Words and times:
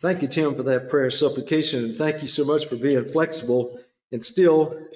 Thank 0.00 0.22
you, 0.22 0.28
Tim, 0.28 0.54
for 0.54 0.62
that 0.62 0.88
prayer 0.88 1.10
supplication, 1.10 1.84
and 1.84 1.96
thank 1.96 2.22
you 2.22 2.28
so 2.28 2.42
much 2.42 2.66
for 2.66 2.76
being 2.76 3.04
flexible 3.04 3.78
and 4.12 4.24
still 4.24 4.86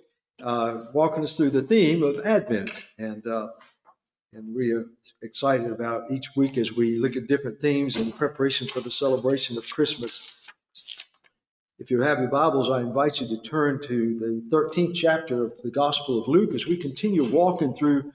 uh, 0.42 0.80
walking 0.94 1.22
us 1.22 1.36
through 1.36 1.50
the 1.50 1.62
theme 1.62 2.02
of 2.02 2.24
Advent. 2.24 2.82
And 2.96 3.26
uh, 3.26 3.48
and 4.32 4.54
we 4.54 4.72
are 4.72 4.86
excited 5.22 5.70
about 5.70 6.10
each 6.10 6.34
week 6.34 6.56
as 6.56 6.72
we 6.72 6.98
look 6.98 7.16
at 7.16 7.28
different 7.28 7.60
themes 7.60 7.96
in 7.96 8.12
preparation 8.12 8.66
for 8.66 8.80
the 8.80 8.90
celebration 8.90 9.58
of 9.58 9.68
Christmas. 9.68 10.40
If 11.78 11.90
you 11.90 12.00
have 12.00 12.18
your 12.18 12.30
Bibles, 12.30 12.70
I 12.70 12.80
invite 12.80 13.20
you 13.20 13.28
to 13.28 13.42
turn 13.42 13.82
to 13.82 14.18
the 14.18 14.56
13th 14.56 14.94
chapter 14.94 15.44
of 15.44 15.52
the 15.62 15.70
Gospel 15.70 16.18
of 16.18 16.28
Luke 16.28 16.54
as 16.54 16.66
we 16.66 16.78
continue 16.78 17.24
walking 17.24 17.74
through 17.74 18.10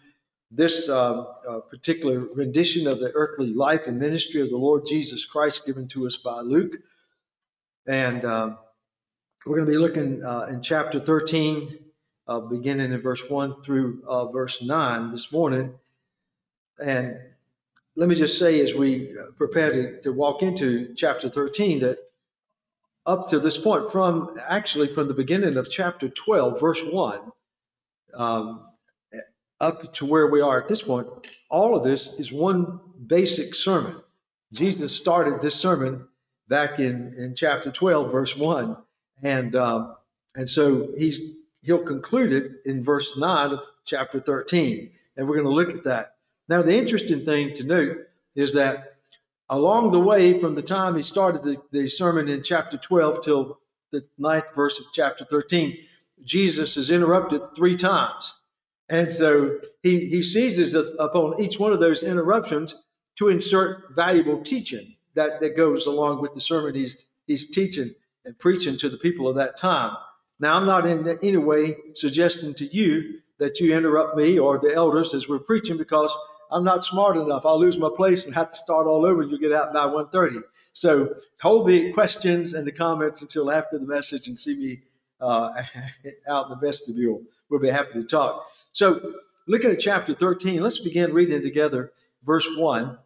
this 0.51 0.89
uh, 0.89 1.25
uh, 1.47 1.59
particular 1.59 2.19
rendition 2.19 2.87
of 2.87 2.99
the 2.99 3.11
earthly 3.13 3.53
life 3.53 3.87
and 3.87 3.99
ministry 3.99 4.41
of 4.41 4.49
the 4.49 4.57
Lord 4.57 4.85
Jesus 4.87 5.25
Christ 5.25 5.65
given 5.65 5.87
to 5.89 6.07
us 6.07 6.17
by 6.17 6.41
Luke. 6.41 6.73
And 7.85 8.25
uh, 8.25 8.55
we're 9.45 9.55
going 9.55 9.67
to 9.67 9.71
be 9.71 9.77
looking 9.77 10.23
uh, 10.23 10.47
in 10.49 10.61
chapter 10.61 10.99
13, 10.99 11.79
uh, 12.27 12.39
beginning 12.41 12.91
in 12.91 13.01
verse 13.01 13.23
1 13.27 13.61
through 13.61 14.03
uh, 14.07 14.25
verse 14.25 14.61
9 14.61 15.11
this 15.11 15.31
morning. 15.31 15.73
And 16.83 17.17
let 17.95 18.09
me 18.09 18.15
just 18.15 18.39
say, 18.39 18.61
as 18.61 18.73
we 18.73 19.15
prepare 19.37 19.71
to, 19.71 20.01
to 20.01 20.13
walk 20.13 20.41
into 20.41 20.93
chapter 20.95 21.29
13, 21.29 21.81
that 21.81 21.99
up 23.05 23.27
to 23.29 23.39
this 23.39 23.57
point, 23.57 23.91
from 23.91 24.37
actually 24.47 24.87
from 24.87 25.07
the 25.07 25.13
beginning 25.13 25.57
of 25.57 25.69
chapter 25.69 26.09
12, 26.09 26.59
verse 26.59 26.83
1, 26.83 27.19
um, 28.13 28.68
up 29.59 29.93
to 29.95 30.05
where 30.05 30.27
we 30.27 30.41
are 30.41 30.61
at 30.61 30.67
this 30.67 30.81
point, 30.81 31.07
all 31.49 31.75
of 31.75 31.83
this 31.83 32.07
is 32.07 32.31
one 32.31 32.79
basic 33.05 33.55
sermon. 33.55 33.95
Jesus 34.53 34.95
started 34.95 35.41
this 35.41 35.55
sermon 35.55 36.07
back 36.47 36.79
in, 36.79 37.15
in 37.17 37.35
chapter 37.35 37.71
12, 37.71 38.11
verse 38.11 38.35
1. 38.35 38.77
And, 39.21 39.55
um, 39.55 39.95
and 40.35 40.49
so 40.49 40.89
he's, 40.97 41.19
he'll 41.61 41.83
conclude 41.83 42.33
it 42.33 42.51
in 42.65 42.83
verse 42.83 43.17
9 43.17 43.51
of 43.51 43.63
chapter 43.85 44.19
13. 44.19 44.91
And 45.17 45.27
we're 45.27 45.35
going 45.35 45.47
to 45.47 45.53
look 45.53 45.75
at 45.75 45.83
that. 45.83 46.15
Now, 46.47 46.61
the 46.61 46.75
interesting 46.75 47.25
thing 47.25 47.53
to 47.55 47.63
note 47.63 47.97
is 48.35 48.53
that 48.53 48.95
along 49.49 49.91
the 49.91 49.99
way, 49.99 50.39
from 50.39 50.55
the 50.55 50.61
time 50.61 50.95
he 50.95 51.01
started 51.01 51.43
the, 51.43 51.61
the 51.71 51.87
sermon 51.87 52.27
in 52.27 52.41
chapter 52.41 52.77
12 52.77 53.23
till 53.23 53.59
the 53.91 54.05
ninth 54.17 54.55
verse 54.55 54.79
of 54.79 54.85
chapter 54.93 55.25
13, 55.25 55.77
Jesus 56.23 56.77
is 56.77 56.89
interrupted 56.89 57.55
three 57.55 57.75
times. 57.75 58.33
And 58.89 59.11
so 59.11 59.59
he, 59.83 60.07
he 60.07 60.21
seizes 60.21 60.75
upon 60.75 61.41
each 61.41 61.59
one 61.59 61.73
of 61.73 61.79
those 61.79 62.01
interruptions 62.03 62.75
to 63.19 63.29
insert 63.29 63.95
valuable 63.95 64.41
teaching 64.43 64.95
that, 65.13 65.41
that 65.41 65.55
goes 65.55 65.85
along 65.85 66.21
with 66.21 66.33
the 66.33 66.41
sermon 66.41 66.73
he's, 66.73 67.05
he's 67.27 67.51
teaching 67.51 67.93
and 68.25 68.37
preaching 68.39 68.77
to 68.77 68.89
the 68.89 68.97
people 68.97 69.27
of 69.27 69.35
that 69.35 69.57
time. 69.57 69.95
Now, 70.39 70.55
I'm 70.55 70.65
not 70.65 70.87
in 70.87 71.07
any 71.21 71.37
way 71.37 71.75
suggesting 71.95 72.53
to 72.55 72.65
you 72.65 73.19
that 73.39 73.59
you 73.59 73.75
interrupt 73.75 74.17
me 74.17 74.39
or 74.39 74.57
the 74.57 74.73
elders 74.73 75.13
as 75.13 75.27
we're 75.27 75.39
preaching 75.39 75.77
because 75.77 76.15
I'm 76.51 76.63
not 76.63 76.83
smart 76.83 77.17
enough. 77.17 77.45
I'll 77.45 77.59
lose 77.59 77.77
my 77.77 77.89
place 77.95 78.25
and 78.25 78.33
have 78.35 78.49
to 78.49 78.55
start 78.55 78.87
all 78.87 79.05
over. 79.05 79.21
You'll 79.21 79.39
get 79.39 79.51
out 79.51 79.73
by 79.73 79.85
1:30. 79.85 80.41
So 80.73 81.13
hold 81.41 81.67
the 81.67 81.91
questions 81.93 82.53
and 82.53 82.65
the 82.65 82.71
comments 82.71 83.21
until 83.21 83.51
after 83.51 83.77
the 83.77 83.85
message 83.85 84.27
and 84.27 84.37
see 84.37 84.55
me 84.55 84.81
uh, 85.21 85.63
out 86.27 86.45
in 86.45 86.51
the 86.51 86.65
vestibule. 86.65 87.21
We'll 87.49 87.59
be 87.59 87.69
happy 87.69 87.93
to 87.93 88.03
talk. 88.03 88.45
So, 88.73 89.13
looking 89.47 89.71
at 89.71 89.79
chapter 89.79 90.13
13, 90.13 90.61
let's 90.61 90.79
begin 90.79 91.13
reading 91.13 91.41
together 91.41 91.91
verse 92.23 92.47
1. 92.55 92.97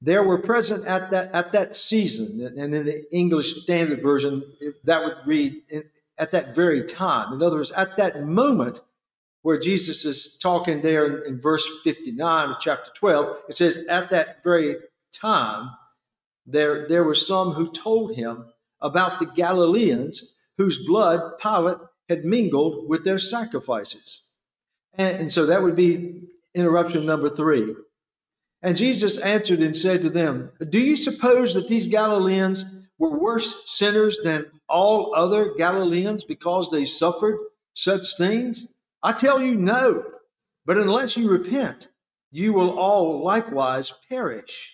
There 0.00 0.22
were 0.22 0.38
present 0.38 0.86
at 0.86 1.12
that 1.12 1.34
at 1.34 1.52
that 1.52 1.74
season, 1.74 2.40
and 2.58 2.74
in 2.74 2.84
the 2.84 3.14
English 3.14 3.62
Standard 3.62 4.02
Version, 4.02 4.42
that 4.84 5.02
would 5.02 5.26
read 5.26 5.62
at 6.18 6.32
that 6.32 6.54
very 6.54 6.82
time. 6.82 7.32
In 7.32 7.42
other 7.42 7.56
words, 7.56 7.70
at 7.70 7.96
that 7.96 8.22
moment 8.22 8.80
where 9.42 9.58
Jesus 9.58 10.06
is 10.06 10.38
talking 10.38 10.80
there 10.80 11.22
in, 11.22 11.34
in 11.34 11.40
verse 11.40 11.68
59 11.84 12.48
of 12.48 12.56
chapter 12.60 12.90
12, 12.94 13.36
it 13.50 13.56
says, 13.56 13.76
At 13.76 14.10
that 14.10 14.42
very 14.42 14.76
time, 15.12 15.70
there, 16.46 16.88
there 16.88 17.04
were 17.04 17.14
some 17.14 17.52
who 17.52 17.70
told 17.70 18.14
him 18.14 18.46
about 18.80 19.18
the 19.18 19.26
Galileans 19.26 20.24
whose 20.56 20.86
blood 20.86 21.38
Pilate 21.38 21.76
had 22.08 22.24
mingled 22.24 22.88
with 22.88 23.04
their 23.04 23.18
sacrifices. 23.18 24.30
And, 24.96 25.20
and 25.20 25.32
so 25.32 25.46
that 25.46 25.62
would 25.62 25.76
be 25.76 26.28
interruption 26.54 27.06
number 27.06 27.28
three. 27.28 27.74
And 28.62 28.76
Jesus 28.76 29.18
answered 29.18 29.60
and 29.62 29.76
said 29.76 30.02
to 30.02 30.10
them, 30.10 30.50
Do 30.66 30.80
you 30.80 30.96
suppose 30.96 31.54
that 31.54 31.68
these 31.68 31.86
Galileans 31.86 32.64
were 32.98 33.18
worse 33.18 33.54
sinners 33.66 34.20
than 34.22 34.46
all 34.68 35.14
other 35.14 35.54
Galileans 35.54 36.24
because 36.24 36.70
they 36.70 36.84
suffered 36.84 37.38
such 37.74 38.16
things? 38.16 38.72
I 39.02 39.12
tell 39.12 39.40
you, 39.40 39.54
no. 39.54 40.04
But 40.64 40.78
unless 40.78 41.16
you 41.16 41.28
repent, 41.28 41.88
you 42.30 42.54
will 42.54 42.78
all 42.78 43.22
likewise 43.22 43.92
perish. 44.08 44.70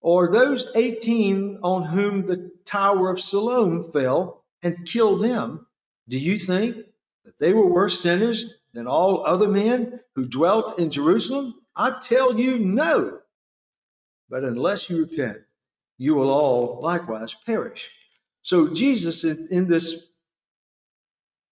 Or 0.00 0.32
those 0.32 0.64
18 0.74 1.58
on 1.62 1.82
whom 1.82 2.26
the 2.26 2.50
Tower 2.64 3.10
of 3.10 3.20
Siloam 3.20 3.82
fell 3.82 4.44
and 4.62 4.86
killed 4.86 5.20
them, 5.20 5.66
do 6.08 6.18
you 6.18 6.38
think 6.38 6.76
that 7.24 7.38
they 7.38 7.52
were 7.52 7.66
worse 7.66 8.00
sinners 8.00 8.54
than 8.74 8.86
all 8.86 9.24
other 9.26 9.48
men 9.48 10.00
who 10.14 10.26
dwelt 10.26 10.78
in 10.78 10.90
Jerusalem? 10.90 11.54
I 11.74 11.98
tell 12.00 12.38
you, 12.38 12.58
no. 12.58 13.20
But 14.28 14.44
unless 14.44 14.90
you 14.90 14.98
repent, 14.98 15.38
you 15.96 16.14
will 16.14 16.30
all 16.30 16.80
likewise 16.82 17.34
perish. 17.46 17.90
So, 18.42 18.68
Jesus, 18.68 19.24
in, 19.24 19.68
this 19.68 20.08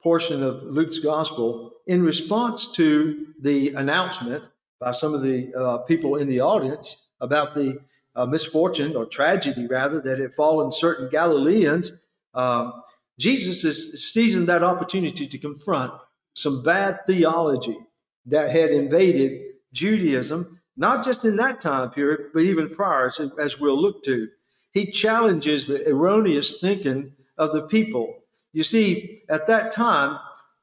portion 0.03 0.43
of 0.43 0.63
Luke's 0.65 0.99
gospel, 0.99 1.73
in 1.87 2.03
response 2.03 2.73
to 2.73 3.29
the 3.41 3.71
announcement 3.75 4.45
by 4.81 4.93
some 4.93 5.15
of 5.15 5.23
the 5.23 5.55
uh, 5.55 5.79
people 5.79 6.17
in 6.17 6.27
the 6.27 6.41
audience 6.41 6.97
about 7.21 7.55
the 7.55 7.79
uh, 8.15 8.27
misfortune 8.27 8.97
or 8.97 9.07
tragedy, 9.07 9.67
rather, 9.67 10.01
that 10.01 10.19
had 10.19 10.35
fallen 10.35 10.73
certain 10.73 11.09
Galileans, 11.09 11.93
um, 12.35 12.83
Jesus 13.19 13.65
is 13.65 14.13
seizing 14.13 14.47
that 14.47 14.63
opportunity 14.63 15.29
to 15.29 15.39
confront 15.39 15.93
some 16.35 16.63
bad 16.63 17.07
theology 17.07 17.79
that 18.27 18.51
had 18.51 18.71
invaded 18.71 19.43
Judaism, 19.73 20.61
not 20.77 21.05
just 21.05 21.25
in 21.25 21.37
that 21.37 21.61
time 21.61 21.91
period, 21.91 22.31
but 22.33 22.43
even 22.43 22.75
prior, 22.75 23.11
as 23.39 23.59
we'll 23.59 23.81
look 23.81 24.03
to. 24.05 24.29
He 24.73 24.91
challenges 24.91 25.67
the 25.67 25.89
erroneous 25.89 26.61
thinking 26.61 27.13
of 27.37 27.53
the 27.53 27.63
people. 27.63 28.15
You 28.53 28.63
see, 28.63 29.23
at 29.29 29.49
that 29.49 29.73
time, 29.73 30.19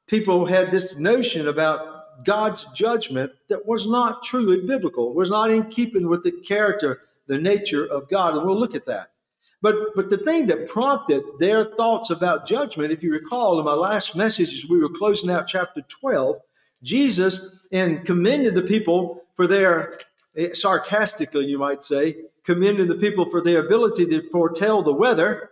people 0.07 0.46
had 0.46 0.72
this 0.72 0.96
notion 0.96 1.47
about 1.47 2.25
God's 2.25 2.66
judgment 2.66 3.31
that 3.50 3.66
was 3.66 3.88
not 3.88 4.24
truly 4.24 4.66
biblical, 4.66 5.13
was 5.13 5.30
not 5.30 5.51
in 5.51 5.69
keeping 5.69 6.07
with 6.07 6.24
the 6.24 6.31
character, 6.31 7.01
the 7.28 7.38
nature 7.38 7.86
of 7.86 8.09
God. 8.09 8.36
And 8.36 8.46
we'll 8.46 8.59
look 8.59 8.75
at 8.75 8.86
that. 8.86 9.12
But, 9.61 9.75
but 9.95 10.09
the 10.09 10.17
thing 10.17 10.47
that 10.47 10.69
prompted 10.69 11.23
their 11.37 11.65
thoughts 11.65 12.09
about 12.11 12.47
judgment, 12.47 12.93
if 12.93 13.03
you 13.03 13.11
recall 13.11 13.59
in 13.59 13.65
my 13.65 13.73
last 13.73 14.15
message 14.15 14.53
as 14.53 14.69
we 14.69 14.79
were 14.79 14.89
closing 14.89 15.29
out 15.29 15.47
chapter 15.47 15.81
12, 15.81 16.37
Jesus, 16.81 17.67
and 17.71 18.05
commended 18.05 18.55
the 18.55 18.61
people 18.61 19.21
for 19.35 19.47
their, 19.47 19.99
eh, 20.37 20.53
sarcastically 20.53 21.45
you 21.45 21.57
might 21.57 21.83
say, 21.83 22.15
commending 22.45 22.87
the 22.87 22.95
people 22.95 23.25
for 23.25 23.41
their 23.41 23.65
ability 23.65 24.05
to 24.05 24.29
foretell 24.29 24.81
the 24.81 24.93
weather, 24.93 25.49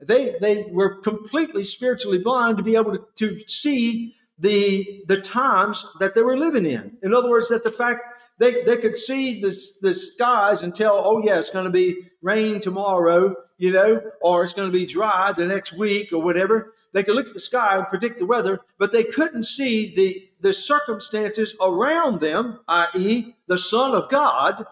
they, 0.00 0.36
they 0.40 0.64
were 0.70 0.96
completely 0.96 1.64
spiritually 1.64 2.18
blind 2.18 2.58
to 2.58 2.62
be 2.62 2.76
able 2.76 2.98
to, 2.98 3.04
to 3.16 3.40
see 3.46 4.14
the, 4.38 5.02
the 5.06 5.20
times 5.20 5.86
that 6.00 6.14
they 6.14 6.22
were 6.22 6.36
living 6.36 6.66
in. 6.66 6.98
In 7.02 7.14
other 7.14 7.30
words, 7.30 7.48
that 7.48 7.64
the 7.64 7.72
fact 7.72 8.17
they, 8.38 8.62
they 8.62 8.76
could 8.76 8.96
see 8.96 9.40
the, 9.40 9.48
the 9.82 9.94
skies 9.94 10.62
and 10.62 10.74
tell, 10.74 11.02
oh, 11.04 11.22
yeah, 11.24 11.38
it's 11.38 11.50
going 11.50 11.64
to 11.64 11.70
be 11.70 12.08
rain 12.22 12.60
tomorrow, 12.60 13.34
you 13.56 13.72
know, 13.72 14.00
or 14.20 14.44
it's 14.44 14.52
going 14.52 14.68
to 14.68 14.78
be 14.78 14.86
dry 14.86 15.32
the 15.32 15.46
next 15.46 15.72
week 15.72 16.12
or 16.12 16.22
whatever. 16.22 16.72
They 16.92 17.02
could 17.02 17.16
look 17.16 17.26
at 17.26 17.34
the 17.34 17.40
sky 17.40 17.76
and 17.76 17.88
predict 17.88 18.18
the 18.18 18.26
weather, 18.26 18.60
but 18.78 18.92
they 18.92 19.04
couldn't 19.04 19.42
see 19.42 19.94
the, 19.94 20.28
the 20.40 20.52
circumstances 20.52 21.54
around 21.60 22.20
them, 22.20 22.60
i.e., 22.68 23.34
the 23.48 23.58
Son 23.58 23.94
of 23.94 24.08
God, 24.08 24.64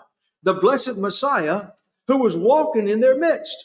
the 0.45 0.55
blessed 0.55 0.97
Messiah, 0.97 1.69
who 2.07 2.19
was 2.19 2.37
walking 2.37 2.89
in 2.89 3.01
their 3.01 3.19
midst. 3.19 3.57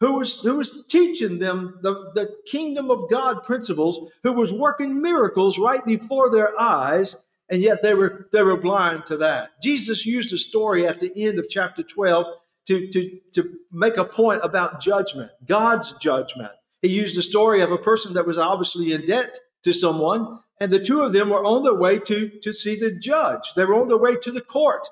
Who 0.00 0.18
was, 0.18 0.40
who 0.40 0.56
was 0.56 0.74
teaching 0.88 1.38
them 1.38 1.78
the, 1.80 2.10
the 2.14 2.36
kingdom 2.46 2.90
of 2.90 3.08
God 3.08 3.44
principles, 3.44 4.10
who 4.24 4.32
was 4.32 4.52
working 4.52 5.00
miracles 5.00 5.60
right 5.60 5.84
before 5.84 6.30
their 6.30 6.60
eyes, 6.60 7.16
and 7.52 7.62
yet 7.62 7.82
they 7.84 7.94
were 7.94 8.28
they 8.32 8.42
were 8.42 8.58
blind 8.58 9.06
to 9.08 9.18
that. 9.18 9.50
Jesus 9.62 10.06
used 10.06 10.34
a 10.34 10.38
story 10.38 10.88
at 10.88 11.00
the 11.00 11.12
end 11.26 11.38
of 11.40 11.50
chapter 11.50 11.84
12 11.84 12.26
to, 12.68 12.88
to, 12.92 13.20
to 13.34 13.50
make 13.72 13.98
a 13.98 14.06
point 14.06 14.42
about 14.44 14.82
judgment, 14.82 15.32
God's 15.46 15.92
judgment. 15.94 16.52
He 16.82 16.90
used 16.90 17.16
the 17.16 17.22
story 17.22 17.62
of 17.62 17.72
a 17.72 17.78
person 17.78 18.14
that 18.14 18.26
was 18.26 18.38
obviously 18.38 18.92
in 18.92 19.06
debt 19.06 19.38
to 19.64 19.74
someone, 19.74 20.40
and 20.60 20.72
the 20.72 20.84
two 20.84 21.02
of 21.02 21.14
them 21.14 21.30
were 21.30 21.44
on 21.44 21.64
their 21.64 21.74
way 21.74 22.00
to, 22.00 22.30
to 22.42 22.54
see 22.54 22.76
the 22.76 22.92
judge. 22.92 23.54
They 23.56 23.66
were 23.66 23.76
on 23.76 23.88
their 23.88 23.98
way 23.98 24.16
to 24.16 24.32
the 24.32 24.42
court. 24.42 24.88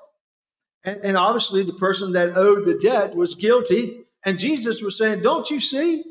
And, 0.85 1.01
and 1.03 1.17
obviously, 1.17 1.63
the 1.63 1.73
person 1.73 2.13
that 2.13 2.37
owed 2.37 2.65
the 2.65 2.79
debt 2.79 3.15
was 3.15 3.35
guilty 3.35 4.05
And 4.25 4.39
Jesus 4.39 4.81
was 4.81 4.97
saying, 4.97 5.23
Don't 5.23 5.49
you 5.51 5.61
see? 5.61 6.03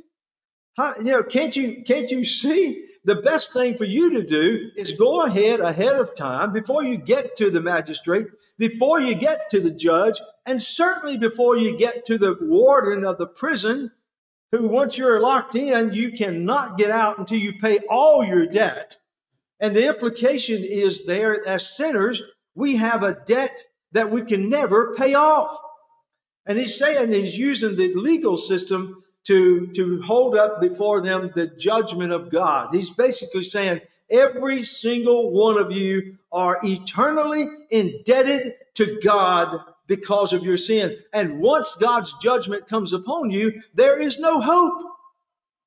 How, 0.77 0.97
you 0.99 1.13
know, 1.13 1.25
can't 1.25 1.57
you 1.57 1.85
can't 1.87 2.11
you 2.11 2.25
see? 2.25 2.85
The 3.05 3.17
best 3.17 3.55
thing 3.55 3.77
for 3.77 3.87
you 3.87 4.11
to 4.11 4.23
do 4.23 4.71
is 4.77 4.93
go 4.93 5.23
ahead 5.23 5.61
ahead 5.61 5.97
of 5.97 6.15
time 6.15 6.53
before 6.53 6.85
you 6.85 6.99
get 6.99 7.37
to 7.37 7.51
the 7.51 7.61
magistrate, 7.61 8.27
before 8.59 9.01
you 9.01 9.15
get 9.15 9.51
to 9.51 9.61
the 9.61 9.71
judge, 9.71 10.21
and 10.45 10.61
certainly 10.61 11.17
before 11.17 11.57
you 11.57 11.79
get 11.79 12.05
to 12.07 12.19
the 12.19 12.37
warden 12.41 13.07
of 13.07 13.17
the 13.17 13.27
prison, 13.27 13.91
who 14.53 14.67
once 14.67 14.99
you're 14.99 15.21
locked 15.21 15.55
in, 15.55 15.95
you 15.95 16.13
cannot 16.13 16.77
get 16.77 16.91
out 16.91 17.19
until 17.19 17.39
you 17.39 17.55
pay 17.55 17.79
all 17.89 18.23
your 18.25 18.47
debt. 18.47 18.99
And 19.61 19.75
the 19.75 19.87
implication 19.87 20.63
is 20.65 21.07
there 21.07 21.47
as 21.47 21.75
sinners, 21.77 22.23
we 22.55 22.77
have 22.77 23.03
a 23.03 23.15
debt 23.15 23.63
that 23.93 24.11
we 24.11 24.23
can 24.23 24.51
never 24.51 24.95
pay 24.95 25.15
off. 25.15 25.57
And 26.47 26.59
he's 26.59 26.79
saying 26.79 27.13
he's 27.13 27.39
using 27.39 27.77
the 27.77 27.95
legal 27.95 28.37
system 28.37 29.03
to, 29.27 29.69
to 29.75 30.01
hold 30.03 30.37
up 30.37 30.61
before 30.61 31.01
them 31.01 31.31
the 31.35 31.47
judgment 31.47 32.13
of 32.13 32.31
God. 32.31 32.75
He's 32.75 32.91
basically 32.91 33.45
saying 33.45 33.81
every 34.11 34.63
single 34.63 35.31
one 35.31 35.59
of 35.59 35.73
you 35.73 36.17
are 36.33 36.61
eternally 36.63 37.49
indebted 37.71 38.55
to 38.75 39.01
God 39.03 39.61
because 39.87 40.33
of 40.33 40.45
your 40.45 40.57
sin. 40.57 40.97
And 41.13 41.41
once 41.41 41.77
God's 41.77 42.15
judgment 42.19 42.69
comes 42.69 42.93
upon 42.93 43.31
you, 43.31 43.63
there 43.75 44.01
is 44.01 44.19
no 44.19 44.41
hope. 44.41 44.93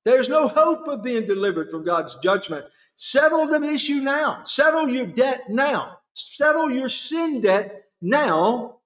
There's 0.05 0.29
no 0.29 0.47
hope 0.47 0.87
of 0.87 1.03
being 1.03 1.27
delivered 1.27 1.69
from 1.69 1.85
God's 1.85 2.15
judgment. 2.15 2.65
Settle 2.95 3.47
the 3.47 3.63
issue 3.63 3.95
now. 4.01 4.43
Settle 4.45 4.89
your 4.89 5.07
debt 5.07 5.49
now. 5.49 5.97
Settle 6.13 6.71
your 6.71 6.89
sin 6.89 7.41
debt 7.41 7.83
now 8.01 8.77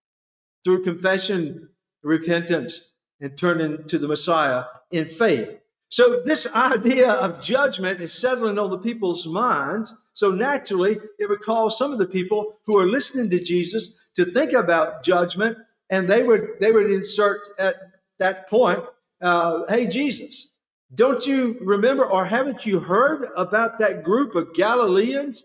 through 0.63 0.83
confession, 0.83 1.69
repentance, 2.03 2.87
and 3.21 3.37
turning 3.37 3.85
to 3.85 3.97
the 3.97 4.07
Messiah 4.07 4.65
in 4.91 5.05
faith. 5.05 5.57
So 5.89 6.21
this 6.25 6.47
idea 6.53 7.09
of 7.09 7.41
judgment 7.41 8.01
is 8.01 8.13
settling 8.13 8.59
on 8.59 8.69
the 8.69 8.77
people's 8.79 9.25
minds. 9.25 9.93
So 10.13 10.31
naturally, 10.31 10.99
it 11.17 11.29
would 11.29 11.41
cause 11.41 11.77
some 11.77 11.93
of 11.93 11.99
the 11.99 12.07
people 12.07 12.57
who 12.65 12.77
are 12.77 12.85
listening 12.85 13.29
to 13.29 13.39
Jesus 13.39 13.91
to 14.15 14.25
think 14.25 14.53
about 14.53 15.03
judgment, 15.03 15.57
and 15.89 16.09
they 16.09 16.23
would 16.23 16.59
they 16.59 16.71
would 16.71 16.91
insert 16.91 17.47
at 17.57 17.75
that 18.19 18.49
point, 18.49 18.83
uh, 19.21 19.63
"Hey 19.69 19.87
Jesus, 19.87 20.53
don't 20.93 21.25
you 21.25 21.57
remember 21.61 22.05
or 22.05 22.25
haven't 22.25 22.65
you 22.65 22.79
heard 22.79 23.29
about 23.37 23.79
that 23.79 24.03
group 24.03 24.35
of 24.35 24.53
Galileans 24.53 25.43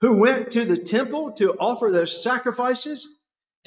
who 0.00 0.18
went 0.18 0.52
to 0.52 0.64
the 0.64 0.78
temple 0.78 1.32
to 1.32 1.52
offer 1.54 1.90
their 1.90 2.06
sacrifices? 2.06 3.08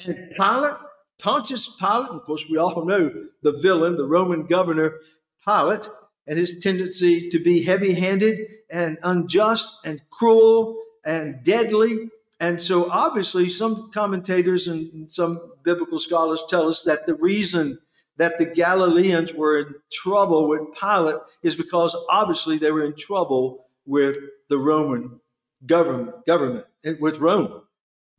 And 0.04 0.32
Pilate, 0.36 0.74
Pontius 1.18 1.68
Pilate, 1.76 2.10
of 2.10 2.24
course, 2.24 2.44
we 2.48 2.58
all 2.58 2.84
know 2.84 3.10
the 3.42 3.52
villain, 3.52 3.96
the 3.96 4.04
Roman 4.04 4.46
governor 4.46 5.00
Pilate, 5.46 5.88
and 6.26 6.38
his 6.38 6.58
tendency 6.60 7.28
to 7.30 7.38
be 7.38 7.62
heavy 7.62 7.92
handed 7.92 8.48
and 8.70 8.98
unjust 9.02 9.76
and 9.84 10.00
cruel 10.10 10.76
and 11.04 11.42
deadly. 11.44 12.08
And 12.40 12.60
so, 12.60 12.90
obviously, 12.90 13.48
some 13.48 13.90
commentators 13.92 14.68
and 14.68 15.10
some 15.10 15.52
biblical 15.62 15.98
scholars 15.98 16.44
tell 16.48 16.68
us 16.68 16.82
that 16.82 17.06
the 17.06 17.14
reason 17.14 17.78
that 18.16 18.38
the 18.38 18.46
Galileans 18.46 19.32
were 19.32 19.58
in 19.58 19.74
trouble 19.92 20.48
with 20.48 20.74
Pilate 20.80 21.16
is 21.42 21.56
because 21.56 21.96
obviously 22.08 22.58
they 22.58 22.70
were 22.70 22.84
in 22.84 22.94
trouble 22.96 23.66
with 23.86 24.16
the 24.48 24.58
Roman 24.58 25.20
government, 25.66 26.24
government 26.26 26.66
with 27.00 27.18
Rome. 27.18 27.62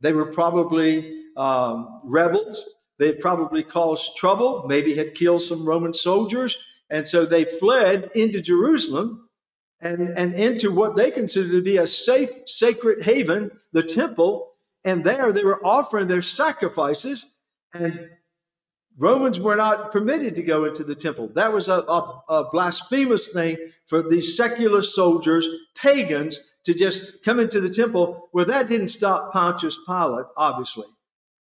They 0.00 0.12
were 0.12 0.26
probably 0.26 1.24
um, 1.36 2.00
rebels. 2.04 2.64
They 2.98 3.12
probably 3.12 3.62
caused 3.62 4.16
trouble, 4.16 4.64
maybe 4.66 4.94
had 4.94 5.14
killed 5.14 5.42
some 5.42 5.66
Roman 5.66 5.94
soldiers. 5.94 6.56
And 6.88 7.06
so 7.06 7.26
they 7.26 7.44
fled 7.44 8.10
into 8.14 8.40
Jerusalem 8.40 9.28
and, 9.80 10.08
and 10.08 10.34
into 10.34 10.70
what 10.70 10.96
they 10.96 11.10
considered 11.10 11.52
to 11.52 11.62
be 11.62 11.76
a 11.78 11.86
safe, 11.86 12.30
sacred 12.46 13.02
haven, 13.02 13.50
the 13.72 13.82
temple. 13.82 14.52
And 14.84 15.04
there 15.04 15.32
they 15.32 15.44
were 15.44 15.64
offering 15.64 16.08
their 16.08 16.22
sacrifices. 16.22 17.38
And 17.74 18.08
Romans 18.96 19.38
were 19.38 19.56
not 19.56 19.92
permitted 19.92 20.36
to 20.36 20.42
go 20.42 20.64
into 20.64 20.82
the 20.82 20.94
temple. 20.94 21.28
That 21.34 21.52
was 21.52 21.68
a, 21.68 21.80
a, 21.80 22.22
a, 22.28 22.50
blasphemous 22.50 23.28
thing 23.28 23.58
for 23.84 24.02
these 24.02 24.36
secular 24.36 24.80
soldiers, 24.80 25.46
pagans, 25.74 26.40
to 26.64 26.72
just 26.72 27.22
come 27.22 27.38
into 27.38 27.60
the 27.60 27.68
temple. 27.68 28.28
Well, 28.32 28.46
that 28.46 28.68
didn't 28.68 28.88
stop 28.88 29.32
Pontius 29.32 29.78
Pilate, 29.86 30.26
obviously, 30.36 30.86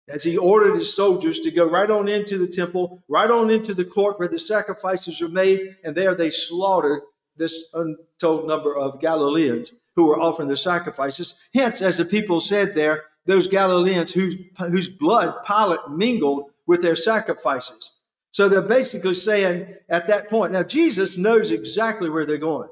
as 0.08 0.24
he 0.24 0.38
ordered 0.38 0.76
his 0.76 0.96
soldiers 0.96 1.40
to 1.40 1.52
go 1.52 1.66
right 1.66 1.90
on 1.90 2.08
into 2.08 2.38
the 2.38 2.48
temple, 2.48 3.04
right 3.08 3.30
on 3.30 3.50
into 3.50 3.74
the 3.74 3.86
court 3.86 4.20
where 4.20 4.28
the 4.28 4.40
sacrifices 4.40 5.20
were 5.20 5.30
made, 5.30 5.76
and 5.84 5.96
there 5.96 6.16
they 6.16 6.30
slaughtered 6.30 7.02
this 7.38 7.74
untold 7.74 8.48
number 8.48 8.76
of 8.76 9.00
Galileans 9.02 9.72
who 9.96 10.06
were 10.06 10.20
offering 10.20 10.50
the 10.50 10.58
sacrifices. 10.58 11.34
Hence, 11.54 11.82
as 11.82 11.98
the 11.98 12.06
people 12.06 12.40
said 12.40 12.76
there, 12.76 13.06
those 13.26 13.48
Galileans 13.48 14.12
whose, 14.12 14.36
whose 14.58 14.88
blood 14.88 15.44
Pilate 15.46 15.90
mingled 15.90 16.52
with 16.68 16.82
their 16.82 16.96
sacrifices. 16.96 17.92
So 18.32 18.50
they're 18.50 18.62
basically 18.62 19.14
saying 19.14 19.76
at 19.90 20.08
that 20.08 20.30
point, 20.30 20.52
now 20.52 20.64
Jesus 20.64 21.18
knows 21.18 21.52
exactly 21.52 22.10
where 22.10 22.26
they're 22.26 22.38
going. 22.38 22.70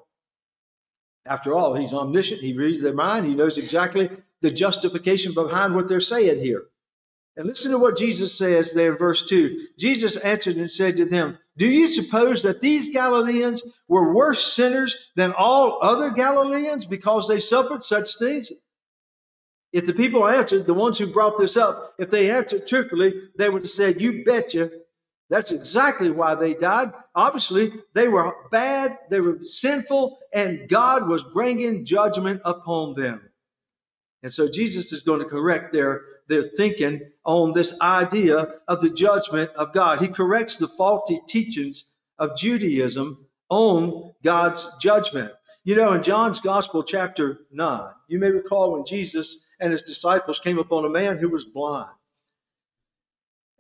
After 1.26 1.54
all, 1.54 1.74
he's 1.74 1.94
omniscient. 1.94 2.42
He 2.42 2.54
reads 2.54 2.82
their 2.82 2.94
mind. 2.94 3.26
He 3.26 3.34
knows 3.34 3.58
exactly 3.58 4.10
the 4.42 4.52
justification 4.52 5.34
behind 5.34 5.74
what 5.74 5.88
they're 5.88 6.02
saying 6.02 6.40
here. 6.42 6.66
And 7.36 7.48
listen 7.48 7.72
to 7.72 7.80
what 7.80 7.98
Jesus 7.98 8.38
says 8.38 8.74
there 8.74 8.92
in 8.92 8.98
verse 8.98 9.26
2. 9.28 9.68
Jesus 9.80 10.18
answered 10.18 10.58
and 10.58 10.70
said 10.70 10.98
to 10.98 11.06
them, 11.06 11.40
Do 11.58 11.68
you 11.68 11.88
suppose 11.88 12.44
that 12.44 12.62
these 12.62 12.90
Galileans 12.90 13.64
were 13.88 14.14
worse 14.14 14.54
sinners 14.54 14.96
than 15.16 15.34
all 15.34 15.80
other 15.82 16.12
Galileans 16.12 16.86
because 16.86 17.28
they 17.28 17.40
suffered 17.40 17.84
such 17.84 18.18
things? 18.20 18.52
If 19.72 19.88
the 19.88 19.94
people 19.94 20.28
answered, 20.28 20.68
the 20.68 20.76
ones 20.76 21.00
who 21.00 21.08
brought 21.12 21.40
this 21.40 21.58
up, 21.58 21.96
if 21.98 22.12
they 22.12 22.30
answered 22.30 22.68
truthfully, 22.68 23.14
they 23.38 23.50
would 23.50 23.64
have 23.64 23.72
said, 23.72 24.00
You 24.00 24.24
betcha. 24.24 24.70
That's 25.32 25.50
exactly 25.50 26.12
why 26.12 26.36
they 26.36 26.54
died. 26.54 26.90
Obviously, 27.16 27.74
they 27.96 28.08
were 28.08 28.36
bad, 28.52 28.96
they 29.10 29.20
were 29.20 29.40
sinful, 29.44 30.20
and 30.32 30.70
God 30.70 31.08
was 31.08 31.24
bringing 31.24 31.86
judgment 31.86 32.42
upon 32.46 32.94
them. 32.94 33.22
And 34.22 34.32
so 34.32 34.48
Jesus 34.48 34.94
is 34.94 35.02
going 35.02 35.22
to 35.22 35.26
correct 35.26 35.74
their, 35.74 36.02
their 36.28 36.44
thinking 36.44 37.02
on 37.26 37.54
this 37.54 37.80
idea 37.82 38.48
of 38.68 38.82
the 38.82 38.90
judgment 38.90 39.52
of 39.52 39.74
God. 39.74 40.00
He 40.00 40.08
corrects 40.08 40.58
the 40.58 40.68
faulty 40.68 41.20
teachings 41.28 41.86
of 42.18 42.38
Judaism 42.38 43.26
on 43.50 44.14
God's 44.24 44.68
judgment. 44.80 45.32
You 45.64 45.76
know, 45.76 45.94
in 45.94 46.04
John's 46.04 46.42
Gospel, 46.42 46.84
chapter 46.84 47.40
9, 47.52 47.90
you 48.08 48.20
may 48.20 48.30
recall 48.30 48.74
when 48.74 48.86
Jesus 48.86 49.46
and 49.60 49.72
his 49.72 49.84
disciples 49.84 50.40
came 50.40 50.60
upon 50.60 50.86
a 50.86 50.90
man 50.90 51.18
who 51.18 51.30
was 51.30 51.46
blind. 51.46 51.90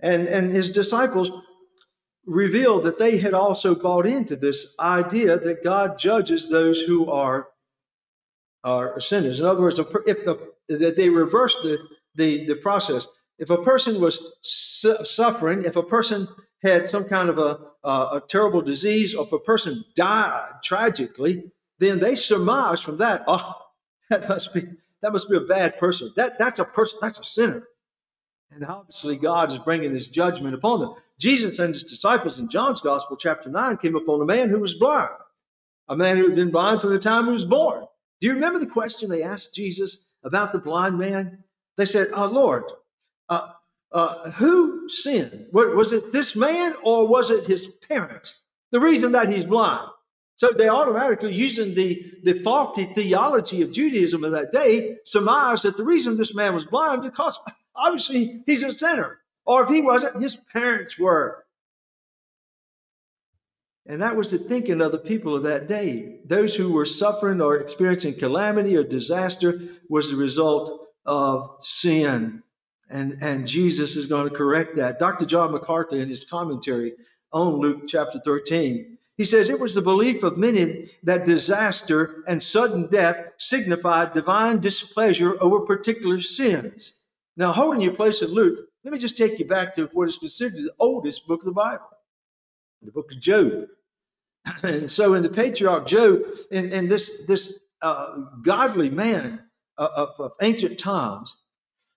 And, 0.01 0.27
and 0.27 0.51
his 0.51 0.69
disciples 0.69 1.31
revealed 2.25 2.83
that 2.83 2.99
they 2.99 3.17
had 3.17 3.33
also 3.33 3.75
bought 3.75 4.05
into 4.05 4.35
this 4.35 4.75
idea 4.79 5.37
that 5.37 5.63
God 5.63 5.97
judges 5.97 6.49
those 6.49 6.81
who 6.81 7.09
are, 7.09 7.47
are 8.63 8.99
sinners. 8.99 9.39
In 9.39 9.45
other 9.45 9.61
words, 9.61 9.79
if 9.79 10.25
the, 10.25 10.51
that 10.69 10.95
they 10.95 11.09
reversed 11.09 11.63
the, 11.63 11.77
the, 12.15 12.45
the 12.45 12.55
process. 12.55 13.07
If 13.39 13.49
a 13.49 13.57
person 13.57 13.99
was 13.99 14.33
su- 14.41 15.03
suffering, 15.03 15.65
if 15.65 15.75
a 15.75 15.83
person 15.83 16.27
had 16.63 16.87
some 16.87 17.05
kind 17.05 17.29
of 17.29 17.37
a, 17.37 17.59
a 17.87 18.21
terrible 18.27 18.61
disease, 18.61 19.13
or 19.13 19.25
if 19.25 19.33
a 19.33 19.39
person 19.39 19.83
died 19.95 20.51
tragically, 20.63 21.51
then 21.79 21.99
they 21.99 22.15
surmise 22.15 22.81
from 22.81 22.97
that, 22.97 23.23
oh, 23.27 23.55
that 24.09 24.29
must 24.29 24.53
be 24.53 24.67
that 25.01 25.11
must 25.11 25.29
be 25.29 25.35
a 25.35 25.41
bad 25.41 25.77
person. 25.79 26.11
That 26.15 26.39
that's 26.39 26.59
a 26.59 26.65
person. 26.65 26.99
That's 27.01 27.19
a 27.19 27.23
sinner. 27.23 27.67
And 28.51 28.63
obviously, 28.65 29.17
God 29.17 29.51
is 29.51 29.57
bringing 29.57 29.93
His 29.93 30.07
judgment 30.07 30.55
upon 30.55 30.79
them. 30.79 30.93
Jesus 31.19 31.59
and 31.59 31.73
His 31.73 31.83
disciples 31.83 32.39
in 32.39 32.49
John's 32.49 32.81
Gospel, 32.81 33.17
chapter 33.17 33.49
nine, 33.49 33.77
came 33.77 33.95
upon 33.95 34.21
a 34.21 34.25
man 34.25 34.49
who 34.49 34.59
was 34.59 34.75
blind, 34.75 35.09
a 35.89 35.95
man 35.95 36.17
who 36.17 36.27
had 36.27 36.35
been 36.35 36.51
blind 36.51 36.81
from 36.81 36.91
the 36.91 36.99
time 36.99 37.25
he 37.25 37.33
was 37.33 37.45
born. 37.45 37.85
Do 38.21 38.27
you 38.27 38.33
remember 38.35 38.59
the 38.59 38.67
question 38.67 39.09
they 39.09 39.23
asked 39.23 39.53
Jesus 39.53 40.09
about 40.23 40.53
the 40.53 40.59
blind 40.59 40.97
man? 40.97 41.42
They 41.77 41.85
said, 41.85 42.09
"Oh 42.13 42.27
Lord, 42.27 42.63
uh, 43.29 43.49
uh, 43.91 44.31
who 44.31 44.89
sinned? 44.89 45.47
Was 45.51 45.93
it 45.93 46.11
this 46.11 46.35
man 46.35 46.73
or 46.83 47.07
was 47.07 47.31
it 47.31 47.45
his 47.45 47.67
parents? 47.89 48.35
The 48.71 48.79
reason 48.79 49.13
that 49.13 49.31
he's 49.31 49.45
blind." 49.45 49.89
So 50.35 50.51
they 50.51 50.67
automatically, 50.67 51.33
using 51.33 51.75
the, 51.75 52.03
the 52.23 52.33
faulty 52.33 52.85
theology 52.85 53.61
of 53.61 53.71
Judaism 53.71 54.23
of 54.23 54.31
that 54.31 54.51
day, 54.51 54.97
surmised 55.05 55.63
that 55.63 55.77
the 55.77 55.83
reason 55.83 56.17
this 56.17 56.33
man 56.33 56.53
was 56.53 56.65
blind 56.65 57.03
because 57.03 57.39
obviously 57.75 58.43
he's 58.45 58.63
a 58.63 58.71
sinner. 58.71 59.19
Or 59.45 59.63
if 59.63 59.69
he 59.69 59.81
wasn't, 59.81 60.21
his 60.21 60.35
parents 60.35 60.97
were. 60.97 61.45
And 63.85 64.01
that 64.01 64.15
was 64.15 64.31
the 64.31 64.37
thinking 64.37 64.81
of 64.81 64.91
the 64.91 64.97
people 64.97 65.35
of 65.35 65.43
that 65.43 65.67
day. 65.67 66.19
Those 66.25 66.55
who 66.55 66.71
were 66.71 66.85
suffering 66.85 67.41
or 67.41 67.57
experiencing 67.57 68.15
calamity 68.15 68.77
or 68.77 68.83
disaster 68.83 69.59
was 69.89 70.09
the 70.09 70.15
result 70.15 70.87
of 71.05 71.57
sin. 71.59 72.43
And, 72.89 73.19
and 73.21 73.47
Jesus 73.47 73.95
is 73.95 74.07
going 74.07 74.29
to 74.29 74.35
correct 74.35 74.75
that. 74.75 74.99
Dr. 74.99 75.25
John 75.25 75.51
MacArthur, 75.51 75.99
in 75.99 76.09
his 76.09 76.25
commentary 76.25 76.93
on 77.31 77.59
Luke 77.59 77.83
chapter 77.87 78.19
13. 78.19 78.97
He 79.17 79.25
says, 79.25 79.49
It 79.49 79.59
was 79.59 79.73
the 79.73 79.81
belief 79.81 80.23
of 80.23 80.37
many 80.37 80.89
that 81.03 81.25
disaster 81.25 82.23
and 82.27 82.41
sudden 82.41 82.87
death 82.87 83.23
signified 83.37 84.13
divine 84.13 84.59
displeasure 84.59 85.35
over 85.41 85.61
particular 85.61 86.19
sins. 86.19 86.99
Now, 87.35 87.51
holding 87.51 87.81
your 87.81 87.93
place 87.93 88.21
in 88.21 88.29
Luke, 88.29 88.59
let 88.83 88.93
me 88.93 88.99
just 88.99 89.17
take 89.17 89.39
you 89.39 89.45
back 89.45 89.75
to 89.75 89.89
what 89.93 90.09
is 90.09 90.17
considered 90.17 90.57
the 90.57 90.73
oldest 90.79 91.27
book 91.27 91.41
of 91.41 91.45
the 91.45 91.51
Bible, 91.51 91.89
the 92.81 92.91
book 92.91 93.11
of 93.11 93.19
Job. 93.19 93.67
And 94.63 94.91
so, 94.91 95.13
in 95.13 95.23
the 95.23 95.29
patriarch 95.29 95.87
Job, 95.87 96.23
in, 96.51 96.73
and 96.73 96.91
this, 96.91 97.23
this 97.25 97.53
uh, 97.81 98.17
godly 98.41 98.89
man 98.89 99.39
of, 99.77 100.09
of 100.19 100.31
ancient 100.41 100.79
times, 100.79 101.35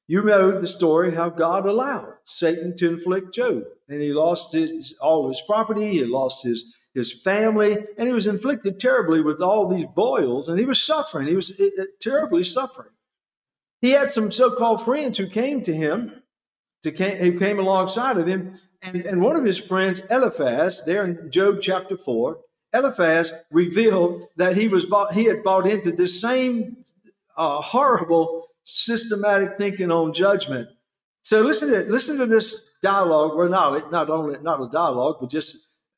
you 0.08 0.22
know 0.22 0.60
the 0.60 0.68
story 0.68 1.12
how 1.12 1.30
God 1.30 1.66
allowed 1.66 2.14
Satan 2.24 2.76
to 2.76 2.88
inflict 2.88 3.34
Job. 3.34 3.64
And 3.88 4.00
he 4.00 4.12
lost 4.12 4.52
his, 4.52 4.94
all 5.00 5.28
his 5.28 5.42
property, 5.46 5.90
he 5.90 6.04
lost 6.04 6.44
his, 6.44 6.72
his 6.94 7.12
family, 7.12 7.76
and 7.98 8.06
he 8.06 8.12
was 8.12 8.28
inflicted 8.28 8.78
terribly 8.78 9.20
with 9.20 9.40
all 9.40 9.68
these 9.68 9.84
boils, 9.84 10.48
and 10.48 10.58
he 10.58 10.64
was 10.64 10.82
suffering. 10.82 11.26
He 11.26 11.34
was 11.34 11.50
uh, 11.58 11.64
uh, 11.64 11.84
terribly 12.00 12.44
suffering. 12.44 12.90
He 13.80 13.90
had 13.90 14.12
some 14.12 14.30
so-called 14.30 14.84
friends 14.84 15.18
who 15.18 15.28
came 15.28 15.62
to 15.64 15.74
him, 15.74 16.12
to 16.84 16.92
came, 16.92 17.18
who 17.18 17.38
came 17.38 17.58
alongside 17.58 18.16
of 18.16 18.28
him, 18.28 18.54
and, 18.82 19.04
and 19.04 19.20
one 19.20 19.36
of 19.36 19.44
his 19.44 19.58
friends, 19.58 20.00
Eliphaz, 20.08 20.84
there 20.84 21.04
in 21.04 21.30
Job 21.32 21.58
chapter 21.60 21.96
4, 21.96 22.38
Eliphaz 22.72 23.32
revealed 23.50 24.24
that 24.36 24.56
he 24.56 24.68
was 24.68 24.84
bought, 24.84 25.12
he 25.12 25.24
had 25.24 25.42
bought 25.42 25.66
into 25.66 25.90
this 25.90 26.20
same 26.20 26.84
uh, 27.36 27.60
horrible 27.60 28.46
systematic 28.64 29.58
thinking 29.58 29.90
on 29.90 30.12
judgment. 30.14 30.68
So 31.22 31.42
listen 31.42 31.70
to 31.70 31.80
listen 31.90 32.18
to 32.18 32.26
this 32.26 32.62
dialogue. 32.82 33.36
Well, 33.36 33.48
not 33.48 33.92
not 33.92 34.10
only 34.10 34.38
not 34.40 34.62
a 34.62 34.68
dialogue, 34.70 35.16
but 35.20 35.30
just 35.30 35.56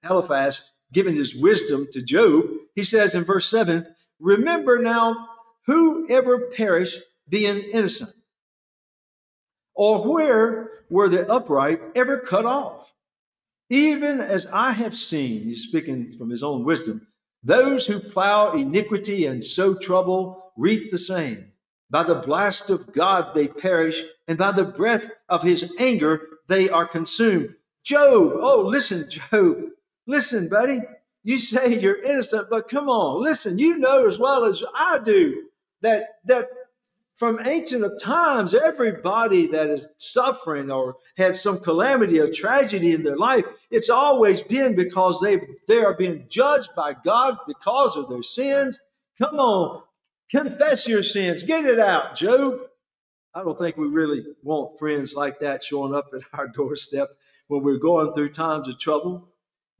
Eliphaz 0.08 0.62
giving 0.92 1.16
his 1.16 1.34
wisdom 1.34 1.88
to 1.92 2.02
Job. 2.02 2.46
He 2.74 2.84
says 2.84 3.14
in 3.14 3.24
verse 3.24 3.46
seven, 3.46 3.86
"Remember 4.20 4.78
now, 4.78 5.28
whoever 5.66 6.50
perished 6.50 7.00
being 7.28 7.58
innocent, 7.58 8.12
or 9.74 10.02
where 10.02 10.70
were 10.90 11.08
the 11.08 11.30
upright 11.30 11.80
ever 11.94 12.20
cut 12.20 12.46
off? 12.46 12.92
Even 13.70 14.20
as 14.20 14.46
I 14.46 14.72
have 14.72 14.96
seen." 14.96 15.42
He's 15.42 15.62
speaking 15.64 16.12
from 16.12 16.30
his 16.30 16.42
own 16.42 16.64
wisdom. 16.64 17.06
Those 17.44 17.86
who 17.86 18.00
plow 18.00 18.52
iniquity 18.52 19.26
and 19.26 19.44
sow 19.44 19.74
trouble 19.74 20.47
reap 20.58 20.90
the 20.92 20.98
same. 20.98 21.52
By 21.90 22.04
the 22.04 22.16
blast 22.16 22.70
of 22.70 22.92
God 22.92 23.34
they 23.34 23.48
perish, 23.48 24.02
and 24.28 24.38
by 24.38 24.52
the 24.52 24.66
breath 24.66 25.10
of 25.30 25.42
his 25.42 25.72
anger 25.78 26.22
they 26.48 26.70
are 26.70 26.86
consumed. 26.88 27.54
Job, 27.84 28.32
oh, 28.36 28.64
listen, 28.66 29.10
Job, 29.10 29.58
listen, 30.06 30.50
buddy. 30.50 30.80
You 31.24 31.38
say 31.38 31.78
you're 31.78 32.02
innocent, 32.02 32.48
but 32.50 32.68
come 32.68 32.90
on, 32.90 33.22
listen, 33.22 33.58
you 33.58 33.78
know 33.78 34.06
as 34.08 34.18
well 34.18 34.46
as 34.46 34.64
I 34.74 35.00
do 35.04 35.44
that, 35.82 36.08
that 36.26 36.48
from 37.16 37.40
ancient 37.44 37.84
of 37.84 38.00
times, 38.00 38.54
everybody 38.54 39.48
that 39.48 39.70
is 39.70 39.88
suffering 39.98 40.70
or 40.70 40.96
had 41.16 41.36
some 41.36 41.60
calamity 41.60 42.20
or 42.20 42.32
tragedy 42.32 42.92
in 42.92 43.02
their 43.04 43.16
life, 43.16 43.44
it's 43.70 43.90
always 43.90 44.42
been 44.42 44.76
because 44.76 45.20
they 45.20 45.40
they 45.68 45.78
are 45.80 45.94
being 45.94 46.26
judged 46.28 46.70
by 46.76 46.94
God 46.94 47.38
because 47.48 47.96
of 47.96 48.08
their 48.08 48.22
sins. 48.22 48.78
Come 49.18 49.40
on, 49.40 49.82
Confess 50.30 50.88
your 50.88 51.02
sins. 51.02 51.42
Get 51.42 51.64
it 51.64 51.78
out, 51.80 52.16
Job. 52.16 52.60
I 53.34 53.42
don't 53.42 53.58
think 53.58 53.76
we 53.76 53.86
really 53.88 54.24
want 54.42 54.78
friends 54.78 55.14
like 55.14 55.40
that 55.40 55.62
showing 55.62 55.94
up 55.94 56.08
at 56.14 56.22
our 56.32 56.48
doorstep 56.54 57.08
when 57.48 57.62
we're 57.62 57.78
going 57.78 58.12
through 58.14 58.30
times 58.30 58.68
of 58.68 58.78
trouble. 58.78 59.28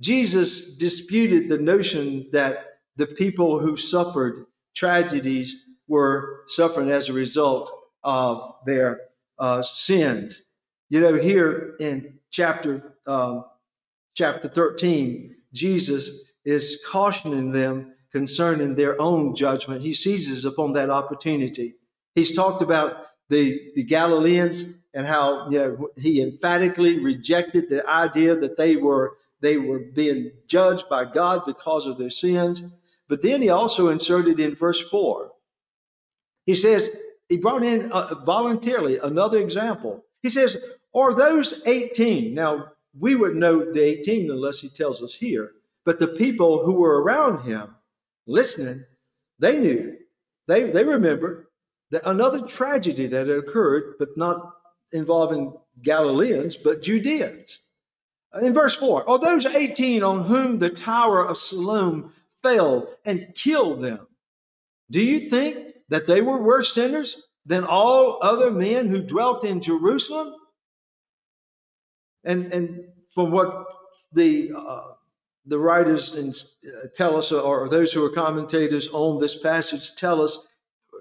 Jesus 0.00 0.76
disputed 0.76 1.48
the 1.48 1.58
notion 1.58 2.28
that 2.32 2.66
the 2.96 3.06
people 3.06 3.58
who 3.58 3.76
suffered 3.76 4.46
tragedies 4.74 5.56
were 5.88 6.42
suffering 6.46 6.90
as 6.90 7.08
a 7.08 7.12
result 7.12 7.70
of 8.04 8.54
their 8.66 9.00
uh, 9.38 9.62
sins. 9.62 10.42
You 10.88 11.00
know, 11.00 11.14
here 11.14 11.76
in 11.80 12.18
chapter 12.30 12.94
um, 13.06 13.44
chapter 14.14 14.48
13, 14.48 15.36
Jesus 15.52 16.12
is 16.44 16.82
cautioning 16.88 17.52
them 17.52 17.94
concerning 18.18 18.74
their 18.74 19.00
own 19.00 19.36
judgment. 19.36 19.80
He 19.80 19.94
seizes 19.94 20.44
upon 20.44 20.72
that 20.72 20.90
opportunity. 20.90 21.76
He's 22.16 22.34
talked 22.34 22.62
about 22.62 23.06
the, 23.28 23.70
the 23.76 23.84
Galileans 23.84 24.74
and 24.92 25.06
how 25.06 25.48
you 25.50 25.58
know, 25.58 25.88
he 25.96 26.20
emphatically 26.20 26.98
rejected 26.98 27.68
the 27.68 27.88
idea 27.88 28.34
that 28.34 28.56
they 28.56 28.74
were 28.74 29.16
they 29.40 29.56
were 29.56 29.78
being 29.78 30.32
judged 30.48 30.88
by 30.88 31.04
God 31.04 31.42
because 31.46 31.86
of 31.86 31.96
their 31.96 32.10
sins. 32.10 32.64
But 33.08 33.22
then 33.22 33.40
he 33.40 33.50
also 33.50 33.88
inserted 33.88 34.40
in 34.40 34.56
verse 34.56 34.80
4. 34.80 35.30
He 36.44 36.56
says, 36.56 36.90
he 37.28 37.36
brought 37.36 37.62
in 37.62 37.92
uh, 37.92 38.16
voluntarily 38.24 38.98
another 38.98 39.38
example. 39.38 40.04
He 40.22 40.28
says, 40.28 40.56
or 40.92 41.14
those 41.14 41.62
18. 41.64 42.34
Now, 42.34 42.72
we 42.98 43.14
would 43.14 43.36
know 43.36 43.72
the 43.72 43.80
18 43.80 44.28
unless 44.28 44.58
he 44.58 44.68
tells 44.68 45.04
us 45.04 45.14
here. 45.14 45.52
But 45.84 46.00
the 46.00 46.08
people 46.08 46.64
who 46.64 46.74
were 46.74 47.00
around 47.00 47.44
him 47.44 47.76
listening, 48.28 48.84
they 49.40 49.58
knew, 49.58 49.96
they, 50.46 50.70
they 50.70 50.84
remembered 50.84 51.46
that 51.90 52.02
another 52.04 52.46
tragedy 52.46 53.06
that 53.06 53.26
had 53.26 53.36
occurred, 53.36 53.94
but 53.98 54.16
not 54.16 54.52
involving 54.92 55.54
Galileans, 55.82 56.56
but 56.56 56.82
Judeans. 56.82 57.58
In 58.40 58.52
verse 58.52 58.74
4, 58.76 59.04
or 59.04 59.18
those 59.18 59.46
18 59.46 60.02
on 60.02 60.22
whom 60.22 60.58
the 60.58 60.70
tower 60.70 61.26
of 61.26 61.38
Siloam 61.38 62.12
fell 62.42 62.88
and 63.04 63.34
killed 63.34 63.82
them, 63.82 64.06
do 64.90 65.02
you 65.02 65.20
think 65.20 65.74
that 65.88 66.06
they 66.06 66.20
were 66.20 66.42
worse 66.42 66.72
sinners 66.72 67.16
than 67.46 67.64
all 67.64 68.18
other 68.22 68.50
men 68.50 68.88
who 68.88 69.02
dwelt 69.02 69.44
in 69.44 69.62
Jerusalem? 69.62 70.34
And, 72.24 72.52
and 72.52 72.84
from 73.14 73.30
what 73.30 73.66
the 74.12 74.52
uh, 74.54 74.92
the 75.48 75.58
writers 75.58 76.14
uh, 76.14 76.86
tell 76.94 77.16
us, 77.16 77.32
or 77.32 77.68
those 77.68 77.92
who 77.92 78.04
are 78.04 78.10
commentators 78.10 78.88
on 78.88 79.20
this 79.20 79.36
passage 79.36 79.94
tell 79.96 80.22
us, 80.22 80.38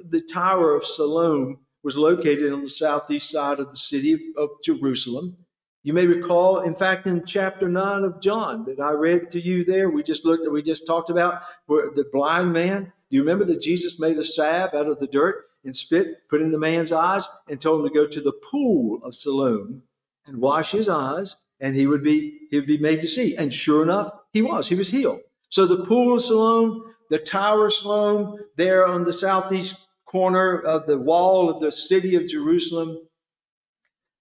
the 0.10 0.22
Tower 0.22 0.74
of 0.76 0.86
Siloam 0.86 1.60
was 1.84 1.98
located 1.98 2.54
on 2.54 2.62
the 2.62 2.70
southeast 2.70 3.30
side 3.30 3.60
of 3.60 3.70
the 3.70 3.78
city 3.78 4.14
of, 4.14 4.20
of 4.38 4.50
Jerusalem. 4.64 5.38
You 5.84 5.94
may 5.94 6.06
recall, 6.06 6.62
in 6.62 6.76
fact, 6.76 7.08
in 7.08 7.26
chapter 7.26 7.68
9 7.70 8.04
of 8.04 8.22
John 8.22 8.66
that 8.66 8.80
I 8.80 8.92
read 8.92 9.32
to 9.32 9.40
you 9.40 9.64
there, 9.64 9.90
we 9.90 10.04
just 10.04 10.26
looked 10.26 10.46
at, 10.46 10.52
we 10.52 10.62
just 10.62 10.88
talked 10.88 11.10
about 11.10 11.42
where 11.66 11.92
the 11.94 12.06
blind 12.12 12.54
man. 12.54 12.92
Do 13.10 13.16
you 13.16 13.22
remember 13.22 13.46
that 13.46 13.62
Jesus 13.62 14.00
made 14.00 14.18
a 14.18 14.24
salve 14.24 14.74
out 14.74 14.88
of 14.88 15.00
the 15.00 15.08
dirt 15.08 15.46
and 15.64 15.76
spit, 15.76 16.28
put 16.30 16.42
in 16.42 16.52
the 16.52 16.60
man's 16.60 16.92
eyes, 16.92 17.28
and 17.50 17.60
told 17.60 17.82
him 17.82 17.88
to 17.88 17.94
go 17.94 18.08
to 18.08 18.22
the 18.22 18.34
pool 18.52 19.00
of 19.04 19.16
Siloam 19.16 19.84
and 20.26 20.38
wash 20.38 20.72
his 20.72 20.90
eyes, 20.90 21.36
and 21.60 21.76
he 21.76 21.88
would 21.88 22.04
be 22.04 22.48
he 22.50 22.60
would 22.60 22.68
be 22.68 22.78
made 22.78 23.02
to 23.02 23.08
see. 23.08 23.36
And 23.36 23.54
sure 23.54 23.84
enough, 23.84 24.12
he 24.34 24.42
was. 24.42 24.68
He 24.68 24.76
was 24.76 24.90
healed. 24.90 25.20
So 25.50 25.66
the 25.66 25.86
pool 25.86 26.16
of 26.16 26.22
Siloam, 26.22 26.94
the 27.10 27.20
tower 27.20 27.68
of 27.68 27.74
Siloam, 27.74 28.38
there 28.56 28.86
on 28.86 29.06
the 29.06 29.14
southeast 29.14 29.76
corner 30.06 30.60
of 30.60 30.88
the 30.88 30.98
wall 30.98 31.50
of 31.50 31.62
the 31.62 31.72
city 31.72 32.16
of 32.16 32.28
Jerusalem, 32.28 32.98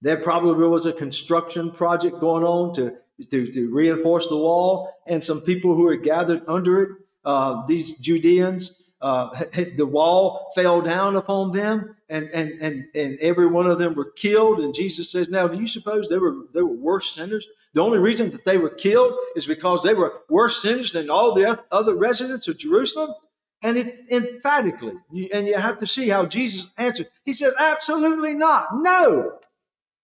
there 0.03 0.19
probably 0.19 0.69
was 0.69 0.87
a 0.87 0.93
construction 0.93 1.71
project 1.73 2.21
going 2.21 2.45
on 2.45 2.75
to, 2.75 2.95
to, 3.31 3.47
to 3.47 3.75
reinforce 3.75 4.29
the 4.29 4.37
wall, 4.37 4.93
and 5.07 5.23
some 5.23 5.41
people 5.41 5.75
who 5.75 5.85
were 5.85 5.97
gathered 5.97 6.43
under 6.49 6.83
it, 6.83 6.91
uh, 7.25 7.67
these 7.67 7.97
Judeans, 7.97 8.83
uh, 9.01 9.45
the 9.77 9.87
wall 9.87 10.53
fell 10.55 10.81
down 10.81 11.17
upon 11.17 11.53
them, 11.53 11.96
and, 12.09 12.29
and, 12.31 12.61
and, 12.61 12.85
and 12.95 13.19
every 13.21 13.47
one 13.47 13.67
of 13.67 13.79
them 13.79 13.95
were 13.95 14.11
killed. 14.11 14.61
And 14.61 14.75
Jesus 14.75 15.11
says, 15.11 15.29
Now, 15.29 15.49
do 15.49 15.59
you 15.59 15.67
suppose 15.67 16.09
they 16.09 16.19
were, 16.19 16.37
they 16.55 16.63
were 16.63 16.77
worse 16.77 17.11
sinners 17.15 17.47
the 17.77 17.83
only 17.83 17.99
reason 17.99 18.31
that 18.31 18.43
they 18.43 18.57
were 18.57 18.71
killed 18.71 19.19
is 19.35 19.47
because 19.47 19.83
they 19.83 19.93
were 19.93 20.23
worse 20.31 20.63
sinners 20.63 20.93
than 20.93 21.11
all 21.11 21.35
the 21.35 21.63
other 21.71 21.95
residents 21.95 22.49
of 22.49 22.57
Jerusalem. 22.57 23.15
And 23.63 23.77
it, 23.77 23.95
emphatically, 24.11 24.95
and 25.31 25.47
you 25.47 25.59
have 25.59 25.77
to 25.79 25.87
see 25.87 26.09
how 26.09 26.25
Jesus 26.25 26.71
answered. 26.79 27.09
He 27.27 27.35
says, 27.35 27.55
Absolutely 27.59 28.33
not. 28.33 28.69
No, 28.73 29.39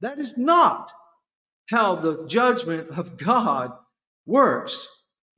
that 0.02 0.18
is 0.18 0.36
not 0.36 0.92
how 1.70 1.94
the 1.96 2.26
judgment 2.26 2.90
of 2.90 3.16
God 3.16 3.72
works. 4.26 4.86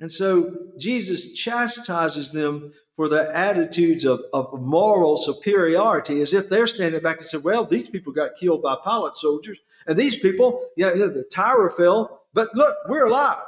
And 0.00 0.10
so 0.10 0.56
Jesus 0.78 1.32
chastises 1.32 2.32
them 2.32 2.72
for 2.94 3.08
their 3.08 3.32
attitudes 3.32 4.04
of, 4.04 4.20
of 4.32 4.60
moral 4.60 5.16
superiority 5.16 6.20
as 6.20 6.34
if 6.34 6.48
they're 6.48 6.66
standing 6.66 7.00
back 7.00 7.18
and 7.18 7.26
said, 7.26 7.44
well, 7.44 7.64
these 7.64 7.88
people 7.88 8.12
got 8.12 8.36
killed 8.36 8.62
by 8.62 8.76
Pilate 8.84 9.16
soldiers. 9.16 9.58
And 9.86 9.96
these 9.96 10.16
people, 10.16 10.64
yeah, 10.76 10.90
the 10.90 11.24
tower 11.30 11.70
fell 11.70 12.24
but 12.34 12.54
look, 12.54 12.76
we're 12.88 13.06
alive. 13.06 13.44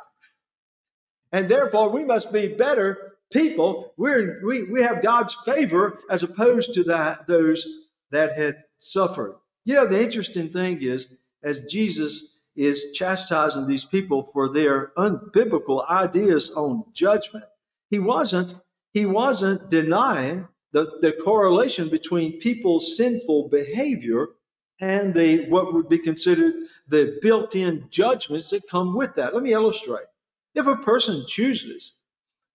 And 1.32 1.48
therefore, 1.48 1.90
we 1.90 2.04
must 2.04 2.32
be 2.32 2.48
better 2.48 3.16
people. 3.32 3.92
We're, 3.96 4.40
we, 4.42 4.62
we 4.62 4.82
have 4.82 5.02
God's 5.02 5.34
favor 5.34 5.98
as 6.08 6.22
opposed 6.22 6.74
to 6.74 6.84
that, 6.84 7.26
those 7.26 7.66
that 8.12 8.38
had 8.38 8.62
suffered. 8.78 9.34
You 9.64 9.74
know, 9.74 9.86
the 9.86 10.00
interesting 10.00 10.50
thing 10.50 10.80
is, 10.80 11.12
as 11.42 11.60
Jesus 11.60 12.36
is 12.56 12.92
chastising 12.92 13.66
these 13.66 13.84
people 13.84 14.25
for 14.32 14.52
their 14.52 14.92
unbiblical 14.96 15.88
ideas 15.88 16.50
on 16.50 16.84
judgment. 16.92 17.44
He 17.90 17.98
wasn't, 17.98 18.54
he 18.92 19.06
wasn't 19.06 19.70
denying 19.70 20.48
the, 20.72 20.98
the 21.00 21.12
correlation 21.12 21.88
between 21.88 22.40
people's 22.40 22.96
sinful 22.96 23.48
behavior 23.48 24.28
and 24.80 25.14
the 25.14 25.48
what 25.48 25.72
would 25.72 25.88
be 25.88 25.98
considered 25.98 26.54
the 26.88 27.18
built-in 27.22 27.86
judgments 27.90 28.50
that 28.50 28.68
come 28.68 28.94
with 28.94 29.14
that. 29.14 29.34
Let 29.34 29.42
me 29.42 29.52
illustrate. 29.52 30.06
If 30.54 30.66
a 30.66 30.76
person 30.76 31.25
chooses 31.26 31.92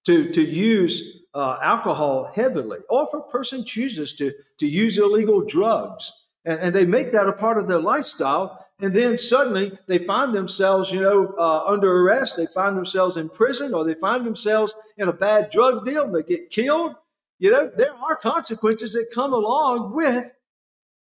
to, 0.06 0.32
to 0.32 0.42
use 0.42 1.22
uh, 1.34 1.60
alcohol 1.62 2.32
heavily, 2.34 2.80
or 2.90 3.04
if 3.04 3.14
a 3.14 3.32
person 3.32 3.64
chooses 3.66 4.14
to, 4.14 4.34
to 4.60 4.68
use 4.68 4.98
illegal 4.98 5.42
drugs, 5.42 6.12
and, 6.46 6.60
and 6.60 6.76
they 6.76 6.86
make 6.86 7.12
that 7.12 7.28
a 7.28 7.34
part 7.34 7.58
of 7.58 7.68
their 7.68 7.80
lifestyle, 7.80 8.66
and 8.82 8.96
then 8.96 9.18
suddenly 9.18 9.78
they 9.88 10.00
find 10.00 10.34
themselves, 10.34 10.92
you 10.92 11.02
know, 11.02 11.34
uh, 11.38 11.64
under 11.68 12.02
arrest, 12.02 12.36
they 12.36 12.48
find 12.48 12.76
themselves 12.76 13.16
in 13.16 13.30
prison, 13.30 13.74
or 13.74 13.84
they 13.84 13.94
find 13.94 14.26
themselves 14.26 14.74
in 14.98 15.08
a 15.08 15.14
bad 15.14 15.52
drug 15.52 15.86
deal, 15.86 16.04
and 16.04 16.16
they 16.16 16.24
get 16.24 16.50
killed. 16.50 16.96
You 17.40 17.52
know, 17.52 17.72
there 17.76 17.94
are 17.94 18.16
consequences 18.16 18.94
that 18.94 19.12
come 19.14 19.34
along 19.34 19.94
with 19.94 20.32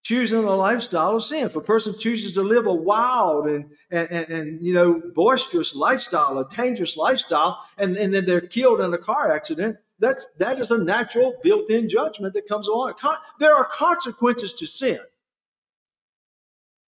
choosing 0.03 0.45
a 0.45 0.55
lifestyle 0.57 1.17
of 1.17 1.25
sin. 1.25 1.47
If 1.47 1.57
a 1.57 1.61
person 1.61 1.99
chooses 1.99 2.33
to 2.33 2.43
live 2.43 2.67
a 2.67 2.75
wild 2.75 3.47
and, 3.47 3.71
and, 3.91 4.11
and, 4.11 4.29
and, 4.31 4.67
you 4.67 4.73
know 4.73 5.01
boisterous 5.15 5.75
lifestyle, 5.75 6.39
a 6.39 6.49
dangerous 6.49 6.97
lifestyle, 6.97 7.59
and, 7.77 7.97
and 7.97 8.13
then 8.13 8.25
they're 8.27 8.41
killed 8.41 8.81
in 8.81 8.95
a 8.95 8.99
car 8.99 9.33
accident, 9.33 9.77
that's 9.99 10.27
that 10.39 10.59
is 10.59 10.71
a 10.71 10.79
natural 10.79 11.35
built-in 11.43 11.89
judgment 11.89 12.35
that 12.35 12.49
comes 12.49 12.69
along. 12.69 12.95
There 13.39 13.55
are 13.55 13.65
consequences 13.65 14.55
to 14.55 14.67
sin. 14.67 15.01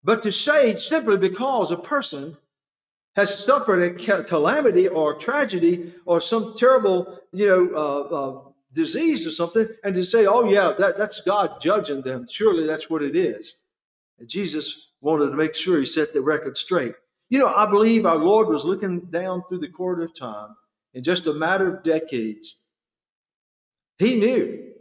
But 0.04 0.24
to 0.24 0.32
say 0.32 0.76
simply 0.76 1.18
because 1.18 1.72
a 1.72 1.78
person 1.78 2.38
has 3.16 3.44
suffered 3.44 3.84
a 3.84 4.24
calamity 4.24 4.88
or 4.88 5.16
tragedy 5.16 5.94
or 6.06 6.22
some 6.22 6.56
terrible, 6.56 7.20
you 7.34 7.48
know, 7.48 7.70
uh, 7.76 8.16
uh, 8.16 8.42
disease 8.74 9.28
or 9.28 9.32
something, 9.32 9.68
and 9.84 9.96
to 9.96 10.04
say, 10.04 10.26
oh, 10.26 10.46
yeah, 10.50 10.74
that, 10.80 10.98
that's 10.98 11.22
God 11.22 11.60
judging 11.62 12.02
them. 12.02 12.26
Surely 12.30 12.66
that's 12.66 12.90
what 12.90 13.04
it 13.04 13.16
is. 13.16 13.56
And 14.18 14.30
Jesus 14.30 14.88
wanted 15.02 15.28
to 15.28 15.36
make 15.36 15.56
sure 15.56 15.78
he 15.78 15.86
set 15.86 16.14
the 16.14 16.22
record 16.22 16.58
straight. 16.58 16.94
You 17.30 17.40
know, 17.40 17.48
I 17.48 17.70
believe 17.70 18.06
our 18.06 18.18
Lord 18.18 18.48
was 18.48 18.66
looking 18.66 19.02
down 19.02 19.44
through 19.48 19.60
the 19.60 19.70
court 19.70 20.02
of 20.02 20.16
time 20.16 20.56
in 20.94 21.04
just 21.04 21.28
a 21.28 21.34
matter 21.34 21.76
of 21.76 21.84
decades. 21.84 22.56
He 23.98 24.16
knew 24.16 24.72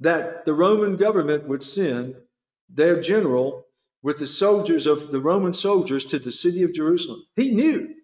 that 0.00 0.44
the 0.44 0.54
Roman 0.54 0.96
government 0.96 1.46
would 1.48 1.62
send 1.62 2.14
their 2.68 3.00
general 3.00 3.66
with 4.02 4.18
the 4.18 4.26
soldiers 4.26 4.86
of 4.86 5.10
the 5.10 5.20
Roman 5.20 5.54
soldiers 5.54 6.04
to 6.06 6.18
the 6.18 6.32
city 6.32 6.62
of 6.62 6.72
Jerusalem. 6.72 7.22
He 7.36 7.52
knew 7.52 7.94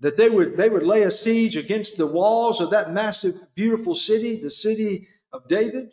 that 0.00 0.16
they 0.16 0.28
would 0.28 0.56
they 0.56 0.68
would 0.68 0.82
lay 0.82 1.02
a 1.02 1.10
siege 1.10 1.56
against 1.56 1.96
the 1.96 2.06
walls 2.06 2.60
of 2.60 2.70
that 2.70 2.92
massive 2.92 3.34
beautiful 3.54 3.94
city 3.94 4.36
the 4.36 4.50
city 4.50 5.08
of 5.32 5.48
david. 5.48 5.90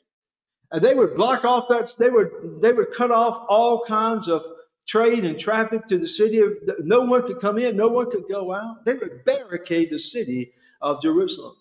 And 0.72 0.82
they 0.82 0.94
would 0.94 1.16
block 1.16 1.46
off 1.46 1.70
that 1.70 1.94
they 1.98 2.10
would 2.10 2.60
they 2.62 2.74
would 2.74 2.92
cut 2.92 3.12
off 3.12 3.46
all 3.48 3.84
kinds 3.86 4.28
of 4.28 4.46
trade 4.88 5.24
and 5.26 5.40
traffic 5.40 5.88
to 5.88 5.98
the 5.98 6.08
city 6.08 6.40
of 6.40 6.54
no 6.80 7.02
one 7.02 7.26
could 7.28 7.40
come 7.40 7.58
in 7.58 7.78
no 7.78 7.88
one 7.88 8.12
could 8.12 8.26
go 8.30 8.54
out. 8.54 8.86
They 8.86 8.96
would 8.96 9.24
barricade 9.24 9.92
the 9.92 10.00
city 10.00 10.54
of 10.82 11.02
jerusalem 11.02 11.56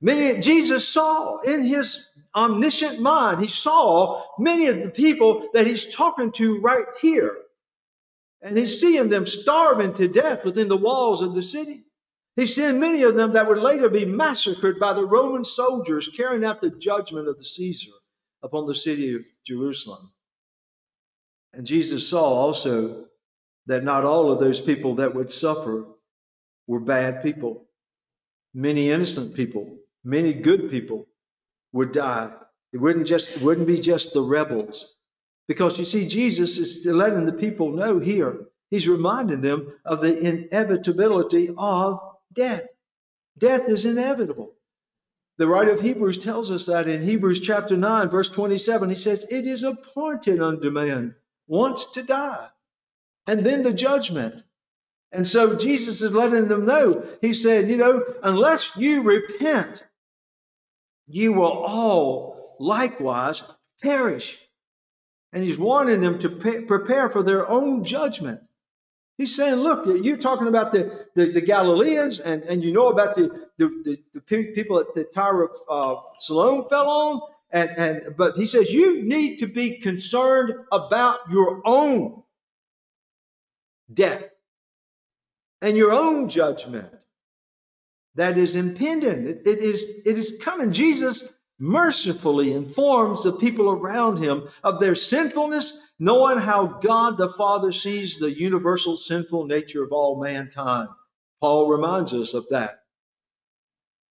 many 0.00 0.40
jesus 0.40 0.88
saw 0.88 1.38
in 1.40 1.64
his 1.64 2.06
omniscient 2.34 3.00
mind 3.00 3.40
he 3.40 3.46
saw 3.46 4.22
many 4.38 4.66
of 4.66 4.82
the 4.82 4.90
people 4.90 5.48
that 5.54 5.66
he's 5.66 5.94
talking 5.94 6.32
to 6.32 6.60
right 6.60 6.86
here 7.00 7.36
and 8.44 8.58
he's 8.58 8.78
seeing 8.78 9.08
them 9.08 9.24
starving 9.24 9.94
to 9.94 10.06
death 10.06 10.44
within 10.44 10.68
the 10.68 10.76
walls 10.76 11.22
of 11.22 11.34
the 11.34 11.42
city. 11.42 11.82
He's 12.36 12.54
seeing 12.54 12.78
many 12.78 13.02
of 13.02 13.16
them 13.16 13.32
that 13.32 13.48
would 13.48 13.58
later 13.58 13.88
be 13.88 14.04
massacred 14.04 14.78
by 14.78 14.92
the 14.92 15.06
Roman 15.06 15.44
soldiers 15.44 16.08
carrying 16.08 16.44
out 16.44 16.60
the 16.60 16.70
judgment 16.70 17.26
of 17.26 17.38
the 17.38 17.44
Caesar 17.44 17.92
upon 18.42 18.66
the 18.66 18.74
city 18.74 19.14
of 19.14 19.22
Jerusalem. 19.46 20.12
And 21.54 21.66
Jesus 21.66 22.08
saw 22.08 22.22
also 22.22 23.06
that 23.66 23.82
not 23.84 24.04
all 24.04 24.30
of 24.30 24.40
those 24.40 24.60
people 24.60 24.96
that 24.96 25.14
would 25.14 25.30
suffer 25.30 25.86
were 26.66 26.80
bad 26.80 27.22
people. 27.22 27.66
Many 28.52 28.90
innocent 28.90 29.34
people, 29.34 29.78
many 30.04 30.32
good 30.32 30.70
people 30.70 31.06
would 31.72 31.92
die. 31.92 32.32
It 32.72 32.78
wouldn't 32.78 33.06
just 33.06 33.36
it 33.36 33.42
wouldn't 33.42 33.66
be 33.66 33.78
just 33.78 34.12
the 34.12 34.22
rebels. 34.22 34.86
Because 35.46 35.78
you 35.78 35.84
see, 35.84 36.06
Jesus 36.06 36.58
is 36.58 36.86
letting 36.86 37.26
the 37.26 37.32
people 37.32 37.72
know 37.72 37.98
here, 37.98 38.46
he's 38.70 38.88
reminding 38.88 39.42
them 39.42 39.74
of 39.84 40.00
the 40.00 40.18
inevitability 40.18 41.50
of 41.56 42.00
death. 42.32 42.64
Death 43.38 43.68
is 43.68 43.84
inevitable. 43.84 44.54
The 45.36 45.48
writer 45.48 45.72
of 45.72 45.80
Hebrews 45.80 46.18
tells 46.18 46.50
us 46.50 46.66
that 46.66 46.88
in 46.88 47.02
Hebrews 47.02 47.40
chapter 47.40 47.76
9, 47.76 48.08
verse 48.08 48.28
27, 48.28 48.88
he 48.88 48.94
says, 48.94 49.26
It 49.28 49.46
is 49.46 49.64
appointed 49.64 50.40
unto 50.40 50.70
man 50.70 51.16
once 51.48 51.86
to 51.92 52.02
die, 52.04 52.48
and 53.26 53.44
then 53.44 53.62
the 53.62 53.72
judgment. 53.72 54.42
And 55.10 55.26
so 55.26 55.56
Jesus 55.56 56.02
is 56.02 56.12
letting 56.12 56.48
them 56.48 56.66
know, 56.66 57.04
he 57.20 57.32
said, 57.34 57.68
You 57.68 57.76
know, 57.76 58.04
unless 58.22 58.76
you 58.76 59.02
repent, 59.02 59.84
you 61.06 61.32
will 61.32 61.46
all 61.46 62.56
likewise 62.58 63.42
perish 63.82 64.38
and 65.32 65.42
he's 65.42 65.58
wanting 65.58 66.00
them 66.00 66.20
to 66.20 66.28
prepare 66.28 67.10
for 67.10 67.22
their 67.22 67.50
own 67.50 67.82
judgment. 67.82 68.40
He's 69.18 69.34
saying, 69.34 69.56
look, 69.56 69.86
you're 70.04 70.16
talking 70.16 70.46
about 70.46 70.72
the, 70.72 71.06
the, 71.14 71.26
the 71.26 71.40
Galileans, 71.40 72.20
and, 72.20 72.42
and 72.44 72.62
you 72.62 72.72
know 72.72 72.88
about 72.88 73.14
the, 73.14 73.48
the, 73.58 73.98
the, 74.12 74.20
people 74.20 74.78
at 74.78 74.94
the 74.94 75.04
Tower 75.04 75.44
of 75.44 75.56
uh, 75.68 76.00
Siloam 76.16 76.68
fell 76.68 76.88
on, 76.88 77.20
and, 77.50 77.70
and 77.76 78.16
but 78.16 78.36
he 78.36 78.46
says 78.46 78.72
you 78.72 79.04
need 79.04 79.38
to 79.38 79.46
be 79.46 79.78
concerned 79.78 80.52
about 80.72 81.20
your 81.30 81.62
own 81.64 82.22
death 83.92 84.24
and 85.62 85.76
your 85.76 85.92
own 85.92 86.28
judgment 86.28 87.03
that 88.16 88.38
is 88.38 88.56
impending. 88.56 89.26
It, 89.26 89.42
it 89.46 89.58
is 89.60 89.84
it 90.04 90.18
is 90.18 90.38
coming. 90.40 90.72
Jesus 90.72 91.22
mercifully 91.58 92.52
informs 92.52 93.22
the 93.22 93.32
people 93.32 93.70
around 93.70 94.18
him 94.18 94.48
of 94.62 94.80
their 94.80 94.94
sinfulness, 94.94 95.80
knowing 95.98 96.38
how 96.38 96.66
God 96.66 97.16
the 97.16 97.28
Father 97.28 97.72
sees 97.72 98.18
the 98.18 98.32
universal 98.32 98.96
sinful 98.96 99.46
nature 99.46 99.82
of 99.82 99.92
all 99.92 100.20
mankind. 100.20 100.88
Paul 101.40 101.68
reminds 101.68 102.12
us 102.14 102.34
of 102.34 102.48
that. 102.50 102.80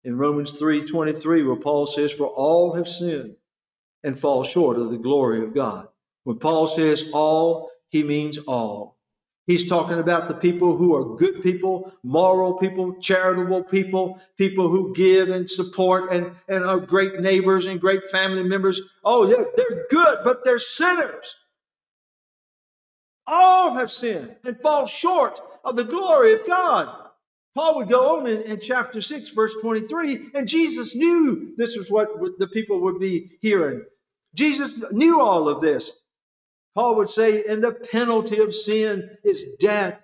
In 0.04 0.16
Romans 0.16 0.52
3:23 0.52 1.46
where 1.46 1.56
Paul 1.56 1.86
says 1.86 2.12
for 2.12 2.26
all 2.26 2.74
have 2.74 2.88
sinned 2.88 3.36
and 4.02 4.18
fall 4.18 4.42
short 4.44 4.78
of 4.78 4.90
the 4.90 4.98
glory 4.98 5.44
of 5.44 5.54
God. 5.54 5.88
When 6.24 6.38
Paul 6.38 6.66
says 6.66 7.04
all, 7.12 7.70
he 7.88 8.02
means 8.02 8.38
all. 8.38 8.96
He's 9.46 9.68
talking 9.68 9.98
about 9.98 10.28
the 10.28 10.35
people 10.35 10.76
who 10.76 10.94
are 10.94 11.16
good 11.16 11.42
people, 11.42 11.92
moral 12.05 12.59
people, 12.59 12.94
charitable 13.00 13.64
people, 13.64 14.20
people 14.38 14.68
who 14.68 14.94
give 14.94 15.31
and 15.31 15.50
support 15.50 16.12
and, 16.12 16.33
and 16.48 16.64
are 16.64 16.78
great 16.78 17.20
neighbors 17.20 17.66
and 17.66 17.81
great 17.81 18.07
family 18.07 18.44
members. 18.44 18.81
Oh, 19.05 19.28
yeah, 19.28 19.44
they're 19.57 19.87
good, 19.90 20.18
but 20.24 20.44
they're 20.44 20.61
sinners. 20.61 21.35
All 23.26 23.74
have 23.74 23.90
sinned 23.90 24.37
and 24.44 24.61
fall 24.61 24.87
short 24.87 25.40
of 25.64 25.76
the 25.76 25.85
glory 25.85 26.35
of 26.35 26.46
God. 26.46 26.96
Paul 27.55 27.76
would 27.76 27.88
go 27.88 28.18
on 28.18 28.26
in, 28.28 28.42
in, 28.42 28.61
chapter 28.61 29.00
6, 29.00 29.31
verse 29.31 29.55
23, 29.61 30.31
and 30.35 30.48
Jesus 30.48 30.94
knew 30.94 31.55
this 31.57 31.76
was 31.76 31.90
what 31.90 32.11
the 32.38 32.48
people 32.48 32.81
would 32.83 32.98
be 32.98 33.38
hearing. 33.42 33.85
Jesus 34.35 34.83
knew 34.92 35.20
all 35.20 35.48
of 35.48 35.61
this. 35.61 35.92
Paul 36.74 36.96
would 36.96 37.11
say, 37.11 37.44
and 37.44 37.62
the 37.62 37.72
penalty 37.72 38.38
of 38.38 38.54
sin 38.54 39.11
is 39.24 39.44
death, 39.58 40.02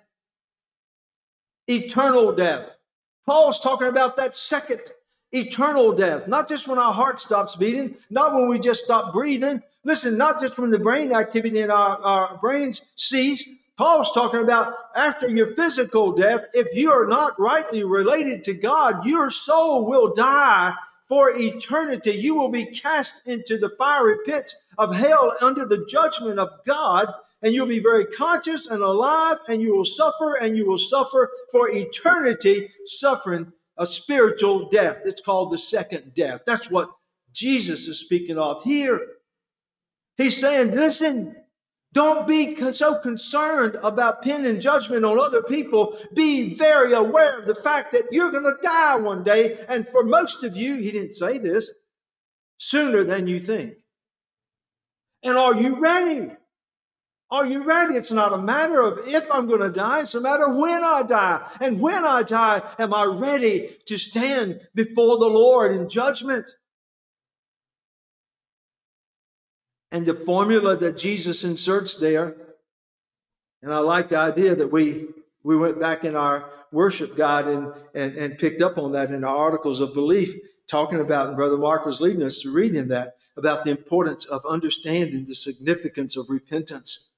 eternal 1.67 2.33
death. 2.33 2.75
Paul's 3.25 3.59
talking 3.59 3.87
about 3.87 4.17
that 4.17 4.35
second 4.35 4.81
eternal 5.31 5.93
death, 5.93 6.27
not 6.27 6.49
just 6.49 6.67
when 6.67 6.79
our 6.79 6.93
heart 6.93 7.19
stops 7.19 7.55
beating, 7.55 7.95
not 8.09 8.33
when 8.33 8.47
we 8.49 8.59
just 8.59 8.83
stop 8.83 9.13
breathing. 9.13 9.61
Listen, 9.83 10.17
not 10.17 10.41
just 10.41 10.57
when 10.57 10.71
the 10.71 10.79
brain 10.79 11.13
activity 11.13 11.59
in 11.59 11.71
our, 11.71 11.97
our 11.97 12.37
brains 12.37 12.81
cease. 12.95 13.47
Paul's 13.77 14.11
talking 14.11 14.41
about 14.41 14.73
after 14.95 15.29
your 15.29 15.53
physical 15.53 16.11
death, 16.11 16.41
if 16.53 16.75
you 16.75 16.91
are 16.91 17.07
not 17.07 17.39
rightly 17.39 17.83
related 17.83 18.43
to 18.45 18.53
God, 18.53 19.05
your 19.05 19.29
soul 19.29 19.85
will 19.85 20.13
die 20.13 20.73
for 21.09 21.35
eternity. 21.35 22.11
You 22.11 22.35
will 22.35 22.49
be 22.49 22.67
cast 22.67 23.27
into 23.27 23.57
the 23.57 23.69
fiery 23.69 24.19
pits 24.25 24.55
of 24.77 24.95
hell 24.95 25.35
under 25.41 25.65
the 25.65 25.85
judgment 25.89 26.39
of 26.39 26.49
God, 26.65 27.07
and 27.41 27.53
you'll 27.53 27.65
be 27.65 27.79
very 27.81 28.05
conscious 28.05 28.67
and 28.67 28.83
alive, 28.83 29.39
and 29.49 29.61
you 29.61 29.75
will 29.75 29.85
suffer, 29.85 30.35
and 30.35 30.55
you 30.55 30.67
will 30.67 30.77
suffer 30.77 31.29
for 31.51 31.69
eternity, 31.69 32.69
suffering 32.85 33.51
a 33.77 33.85
spiritual 33.85 34.69
death. 34.69 34.99
It's 35.05 35.21
called 35.21 35.51
the 35.51 35.57
second 35.57 36.13
death. 36.13 36.41
That's 36.45 36.69
what 36.69 36.89
Jesus 37.33 37.87
is 37.87 37.99
speaking 37.99 38.37
of 38.37 38.63
here. 38.63 39.05
He's 40.17 40.37
saying, 40.37 40.71
listen, 40.71 41.35
Don't 41.93 42.27
be 42.27 42.71
so 42.71 42.99
concerned 42.99 43.75
about 43.81 44.21
pinning 44.21 44.59
judgment 44.59 45.05
on 45.05 45.19
other 45.19 45.41
people. 45.41 45.97
Be 46.13 46.53
very 46.53 46.93
aware 46.93 47.39
of 47.39 47.47
the 47.47 47.55
fact 47.55 47.93
that 47.93 48.09
you're 48.11 48.31
going 48.31 48.43
to 48.43 48.57
die 48.61 48.97
one 48.97 49.23
day. 49.23 49.57
And 49.67 49.87
for 49.87 50.03
most 50.03 50.43
of 50.43 50.55
you, 50.55 50.75
he 50.75 50.91
didn't 50.91 51.13
say 51.13 51.39
this, 51.39 51.71
sooner 52.59 53.03
than 53.03 53.27
you 53.27 53.39
think. 53.39 53.73
And 55.23 55.35
are 55.37 55.55
you 55.55 55.79
ready? 55.79 56.31
Are 57.31 57.45
you 57.45 57.63
ready? 57.63 57.95
It's 57.95 58.11
not 58.11 58.33
a 58.33 58.37
matter 58.37 58.81
of 58.81 59.07
if 59.07 59.31
I'm 59.31 59.47
going 59.47 59.61
to 59.61 59.69
die, 59.69 60.01
it's 60.01 60.15
a 60.15 60.21
matter 60.21 60.47
of 60.47 60.55
when 60.55 60.83
I 60.83 61.03
die. 61.03 61.47
And 61.61 61.79
when 61.79 62.05
I 62.05 62.23
die, 62.23 62.61
am 62.79 62.93
I 62.93 63.05
ready 63.05 63.75
to 63.87 63.97
stand 63.97 64.61
before 64.73 65.17
the 65.19 65.27
Lord 65.27 65.71
in 65.71 65.89
judgment? 65.89 66.49
And 69.91 70.05
the 70.05 70.13
formula 70.13 70.77
that 70.77 70.97
Jesus 70.97 71.43
inserts 71.43 71.95
there, 71.95 72.35
and 73.61 73.73
I 73.73 73.79
like 73.79 74.09
the 74.09 74.17
idea 74.17 74.55
that 74.55 74.71
we 74.71 75.07
we 75.43 75.55
went 75.55 75.79
back 75.79 76.03
in 76.03 76.15
our 76.15 76.49
worship 76.71 77.15
guide 77.15 77.47
and, 77.47 77.73
and, 77.93 78.15
and 78.15 78.37
picked 78.37 78.61
up 78.61 78.77
on 78.77 78.91
that 78.93 79.11
in 79.11 79.23
our 79.23 79.35
articles 79.35 79.79
of 79.79 79.93
belief, 79.93 80.35
talking 80.67 80.99
about, 80.99 81.27
and 81.27 81.37
Brother 81.37 81.57
Mark 81.57 81.85
was 81.85 82.01
leading 82.01 82.23
us 82.23 82.39
to 82.39 82.51
reading 82.51 82.89
that, 82.89 83.15
about 83.37 83.63
the 83.63 83.71
importance 83.71 84.25
of 84.25 84.45
understanding 84.45 85.25
the 85.25 85.33
significance 85.33 86.17
of 86.17 86.29
repentance. 86.29 87.11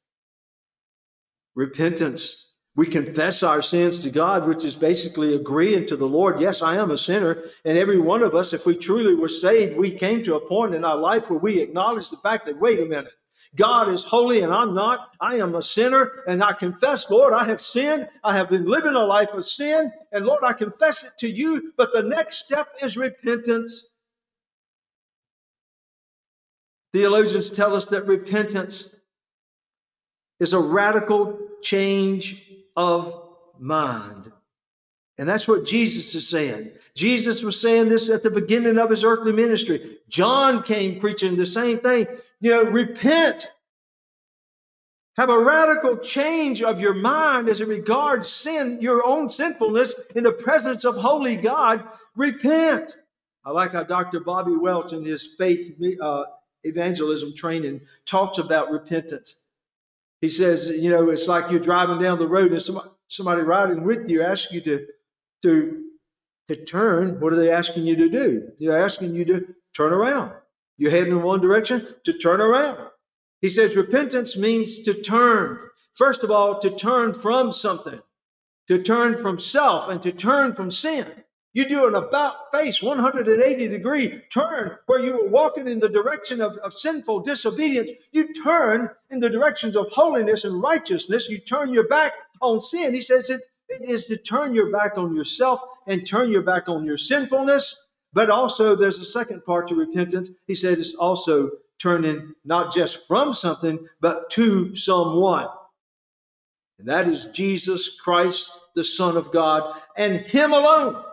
Repentance. 1.56 2.51
We 2.76 2.88
confess 2.88 3.44
our 3.44 3.62
sins 3.62 4.00
to 4.00 4.10
God, 4.10 4.48
which 4.48 4.64
is 4.64 4.76
basically 4.76 5.36
agreeing 5.36 5.88
to 5.88 5.98
the 5.98 6.08
Lord, 6.08 6.40
yes, 6.40 6.62
I 6.62 6.78
am 6.78 6.90
a 6.90 6.98
sinner. 6.98 7.44
And 7.66 7.78
every 7.78 8.00
one 8.00 8.24
of 8.24 8.34
us, 8.34 8.54
if 8.54 8.66
we 8.66 8.76
truly 8.76 9.14
were 9.14 9.28
saved, 9.28 9.78
we 9.78 9.92
came 9.92 10.24
to 10.24 10.36
a 10.36 10.48
point 10.48 10.74
in 10.74 10.86
our 10.86 10.98
life 10.98 11.30
where 11.30 11.40
we 11.40 11.60
acknowledge 11.60 12.10
the 12.10 12.18
fact 12.18 12.46
that, 12.46 12.60
wait 12.60 12.80
a 12.80 12.86
minute, 12.86 13.12
God 13.56 13.90
is 13.90 14.06
holy 14.06 14.42
and 14.42 14.54
I'm 14.54 14.74
not. 14.74 15.14
I 15.20 15.36
am 15.36 15.56
a 15.56 15.62
sinner 15.62 16.24
and 16.26 16.42
I 16.42 16.54
confess, 16.54 17.10
Lord, 17.10 17.34
I 17.34 17.44
have 17.46 17.62
sinned. 17.62 18.08
I 18.24 18.38
have 18.38 18.50
been 18.50 18.66
living 18.66 18.96
a 18.96 19.04
life 19.04 19.34
of 19.34 19.46
sin. 19.46 19.92
And 20.14 20.26
Lord, 20.26 20.44
I 20.46 20.54
confess 20.54 21.04
it 21.04 21.12
to 21.20 21.30
you. 21.30 21.74
But 21.76 21.92
the 21.92 22.04
next 22.04 22.38
step 22.38 22.70
is 22.82 22.96
repentance. 22.96 23.86
Theologians 26.94 27.50
tell 27.50 27.76
us 27.76 27.88
that 27.88 28.06
repentance 28.06 28.96
is 30.40 30.54
a 30.54 30.60
radical 30.60 31.38
change 31.62 32.42
of 32.76 33.30
mind. 33.60 34.32
And 35.18 35.30
that's 35.30 35.48
what 35.48 35.66
Jesus 35.66 36.16
is 36.16 36.28
saying. 36.28 36.72
Jesus 36.96 37.44
was 37.44 37.62
saying 37.62 37.90
this 37.90 38.10
at 38.10 38.24
the 38.24 38.32
beginning 38.32 38.80
of 38.80 38.90
his 38.90 39.04
earthly 39.04 39.34
ministry. 39.34 39.98
John 40.10 40.64
came 40.64 41.00
preaching 41.00 41.36
the 41.36 41.46
same 41.46 41.80
thing. 41.80 42.08
You 42.40 42.52
know, 42.52 42.64
repent. 42.64 43.52
Have 45.18 45.30
a 45.30 45.44
radical 45.44 45.98
change 45.98 46.64
of 46.64 46.80
your 46.80 46.94
mind 46.94 47.50
as 47.50 47.62
it 47.62 47.68
regards 47.68 48.30
sin, 48.30 48.80
your 48.82 49.06
own 49.06 49.30
sinfulness 49.30 49.94
in 50.16 50.24
the 50.24 50.32
presence 50.32 50.86
of 50.86 50.96
holy 50.96 51.36
God. 51.36 51.84
Repent. 52.16 52.96
I 53.44 53.52
like 53.52 53.74
how 53.74 53.84
Dr. 53.84 54.22
Bobby 54.22 54.56
Welch 54.56 54.94
in 54.94 55.04
his 55.04 55.28
faith 55.38 55.76
uh, 56.02 56.24
evangelism 56.64 57.36
training 57.36 57.82
talks 58.06 58.38
about 58.38 58.72
repentance. 58.72 59.36
He 60.22 60.30
says, 60.30 60.68
you 60.68 60.92
know, 60.92 61.10
it's 61.10 61.28
like 61.28 61.50
you're 61.50 61.60
driving 61.60 62.00
down 62.00 62.20
the 62.20 62.28
road 62.28 62.52
and 62.52 62.62
somebody, 62.62 62.90
somebody 63.08 63.42
riding 63.42 63.84
with 63.84 64.08
you 64.08 64.22
asks 64.22 64.52
you 64.54 64.62
to, 64.62 64.86
to, 65.42 65.84
to 66.48 66.56
turn. 66.66 67.20
What 67.20 67.34
are 67.34 67.38
they 67.38 67.52
asking 67.52 67.86
you 67.86 67.96
to 67.98 68.10
do? 68.10 68.50
They're 68.60 68.84
asking 68.86 69.16
you 69.16 69.26
to 69.26 69.56
turn 69.76 69.94
around. 69.94 70.34
You're 70.78 70.92
heading 70.92 71.14
in 71.14 71.24
one 71.24 71.42
direction 71.42 71.88
to 72.06 72.14
turn 72.14 72.40
around. 72.40 72.78
He 73.42 73.50
says 73.50 73.76
repentance 73.76 74.38
means 74.38 74.80
to 74.84 74.94
turn. 74.94 75.60
First 75.96 76.24
of 76.24 76.32
all, 76.32 76.60
to 76.60 76.70
turn 76.70 77.14
from 77.14 77.52
something, 77.52 78.00
to 78.68 78.82
turn 78.82 79.18
from 79.18 79.40
self 79.40 79.90
and 79.90 80.02
to 80.04 80.12
turn 80.12 80.54
from 80.54 80.72
sin. 80.72 81.06
You 81.54 81.68
do 81.68 81.88
an 81.88 81.96
about 81.96 82.52
face 82.54 82.82
180 82.82 83.68
degree 83.70 84.22
turn 84.32 84.78
where 84.88 85.02
you 85.02 85.14
were 85.14 85.30
walking 85.30 85.68
in 85.68 85.80
the 85.80 85.90
direction 85.90 86.42
of, 86.42 86.58
of 86.58 86.74
sinful 86.74 87.22
disobedience. 87.22 87.92
You 88.14 88.34
turn 88.34 88.90
in 89.10 89.20
the 89.20 89.30
directions 89.30 89.76
of 89.76 89.92
holiness 89.92 90.46
and 90.46 90.62
righteousness. 90.64 91.30
You 91.30 91.40
turn 91.40 91.74
your 91.74 91.90
back 91.90 92.14
on 92.42 92.62
sin. 92.62 92.94
He 92.94 93.02
says 93.02 93.30
it, 93.30 93.42
it 93.70 93.90
is 93.90 94.08
to 94.08 94.18
turn 94.18 94.56
your 94.56 94.72
back 94.72 94.98
on 94.98 95.16
yourself 95.16 95.62
and 95.88 96.08
turn 96.08 96.32
your 96.32 96.44
back 96.44 96.70
on 96.70 96.86
your 96.86 96.98
sinfulness. 96.98 97.76
But 98.14 98.30
also, 98.30 98.76
there's 98.76 99.00
a 99.00 99.06
second 99.06 99.46
part 99.46 99.70
to 99.70 99.76
repentance. 99.76 100.32
He 100.48 100.56
said 100.56 100.80
it's 100.80 100.94
also 100.96 101.52
turning 101.82 102.34
not 102.46 102.74
just 102.74 103.08
from 103.08 103.34
something, 103.34 103.88
but 104.02 104.30
to 104.32 104.76
someone. 104.76 105.48
And 106.80 106.90
that 106.90 107.08
is 107.08 107.28
Jesus 107.28 108.00
Christ, 108.00 108.60
the 108.76 108.84
Son 108.84 109.18
of 109.18 109.32
God, 109.32 109.80
and 109.98 110.18
Him 110.22 110.54
alone. 110.54 111.04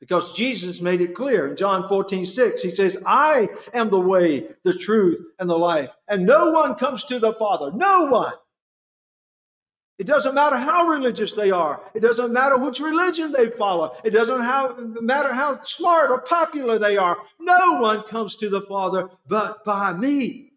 Because 0.00 0.32
Jesus 0.32 0.80
made 0.80 1.00
it 1.00 1.14
clear 1.14 1.48
in 1.48 1.56
John 1.56 1.88
14, 1.88 2.26
6. 2.26 2.60
He 2.60 2.70
says, 2.70 2.98
I 3.06 3.48
am 3.72 3.88
the 3.90 3.98
way, 3.98 4.48
the 4.62 4.74
truth, 4.74 5.20
and 5.38 5.48
the 5.48 5.56
life. 5.56 5.96
And 6.06 6.26
no 6.26 6.50
one 6.50 6.74
comes 6.74 7.04
to 7.04 7.18
the 7.18 7.32
Father. 7.32 7.72
No 7.72 8.06
one. 8.06 8.34
It 9.98 10.06
doesn't 10.06 10.34
matter 10.34 10.58
how 10.58 10.88
religious 10.88 11.32
they 11.32 11.50
are. 11.50 11.80
It 11.94 12.00
doesn't 12.00 12.30
matter 12.30 12.58
which 12.58 12.80
religion 12.80 13.32
they 13.32 13.48
follow. 13.48 13.96
It 14.04 14.10
doesn't 14.10 15.02
matter 15.02 15.32
how 15.32 15.62
smart 15.62 16.10
or 16.10 16.20
popular 16.20 16.78
they 16.78 16.98
are. 16.98 17.16
No 17.40 17.80
one 17.80 18.02
comes 18.02 18.36
to 18.36 18.50
the 18.50 18.60
Father 18.60 19.08
but 19.26 19.64
by 19.64 19.94
me. 19.94 20.52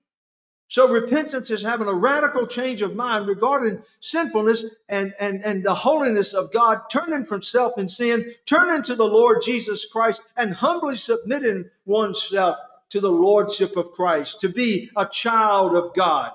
So 0.69 0.88
repentance 0.88 1.49
is 1.49 1.63
having 1.63 1.88
a 1.88 1.93
radical 1.93 2.45
change 2.45 2.84
of 2.84 2.95
mind 2.95 3.27
regarding 3.27 3.82
sinfulness 4.01 4.63
and, 4.88 5.15
and, 5.19 5.43
and 5.43 5.63
the 5.63 5.73
holiness 5.73 6.36
of 6.36 6.51
God, 6.51 6.82
turning 6.91 7.23
from 7.23 7.41
self 7.41 7.79
and 7.79 7.89
sin, 7.89 8.32
turning 8.45 8.84
to 8.84 8.93
the 8.93 9.08
Lord 9.08 9.41
Jesus 9.41 9.86
Christ, 9.86 10.21
and 10.38 10.53
humbly 10.53 10.95
submitting 10.95 11.71
oneself 11.86 12.60
to 12.91 12.99
the 12.99 13.10
Lordship 13.10 13.77
of 13.77 13.93
Christ, 13.93 14.41
to 14.41 14.49
be 14.49 14.91
a 14.95 15.08
child 15.08 15.75
of 15.75 15.95
God. 15.95 16.34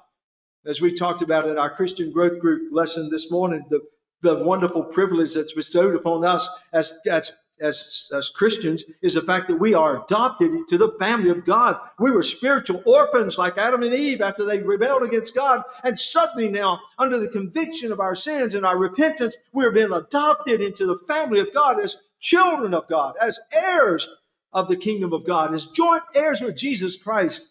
As 0.66 0.80
we 0.80 0.94
talked 0.94 1.22
about 1.22 1.46
in 1.48 1.56
our 1.56 1.70
Christian 1.70 2.10
growth 2.10 2.40
group 2.40 2.72
lesson 2.72 3.10
this 3.10 3.30
morning, 3.30 3.64
the, 3.70 3.82
the 4.22 4.42
wonderful 4.42 4.82
privilege 4.82 5.34
that's 5.34 5.52
bestowed 5.52 5.94
upon 5.94 6.24
us 6.24 6.48
as, 6.72 6.92
as 7.08 7.30
as, 7.60 8.08
as 8.12 8.30
Christians 8.30 8.84
is 9.00 9.14
the 9.14 9.22
fact 9.22 9.48
that 9.48 9.60
we 9.60 9.74
are 9.74 10.02
adopted 10.04 10.52
into 10.52 10.76
the 10.76 10.94
family 10.98 11.30
of 11.30 11.44
God. 11.44 11.78
We 11.98 12.10
were 12.10 12.22
spiritual 12.22 12.82
orphans 12.84 13.38
like 13.38 13.58
Adam 13.58 13.82
and 13.82 13.94
Eve 13.94 14.20
after 14.20 14.44
they 14.44 14.58
rebelled 14.58 15.02
against 15.02 15.34
God. 15.34 15.62
And 15.82 15.98
suddenly 15.98 16.48
now, 16.48 16.80
under 16.98 17.18
the 17.18 17.28
conviction 17.28 17.92
of 17.92 18.00
our 18.00 18.14
sins 18.14 18.54
and 18.54 18.66
our 18.66 18.76
repentance, 18.76 19.36
we're 19.52 19.72
being 19.72 19.92
adopted 19.92 20.60
into 20.60 20.86
the 20.86 20.98
family 21.08 21.40
of 21.40 21.54
God 21.54 21.80
as 21.80 21.96
children 22.20 22.74
of 22.74 22.88
God, 22.88 23.14
as 23.20 23.38
heirs 23.52 24.08
of 24.52 24.68
the 24.68 24.76
kingdom 24.76 25.12
of 25.12 25.26
God, 25.26 25.54
as 25.54 25.66
joint 25.66 26.02
heirs 26.14 26.40
with 26.40 26.56
Jesus 26.56 26.96
Christ. 26.96 27.48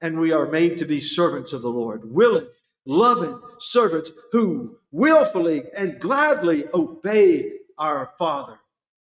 And 0.00 0.18
we 0.18 0.32
are 0.32 0.46
made 0.46 0.78
to 0.78 0.84
be 0.84 1.00
servants 1.00 1.52
of 1.52 1.62
the 1.62 1.70
Lord, 1.70 2.02
willing, 2.04 2.46
loving 2.86 3.40
servants 3.58 4.10
who 4.32 4.78
willfully 4.90 5.64
and 5.76 5.98
gladly 5.98 6.66
obey 6.72 7.57
our 7.78 8.12
Father, 8.18 8.58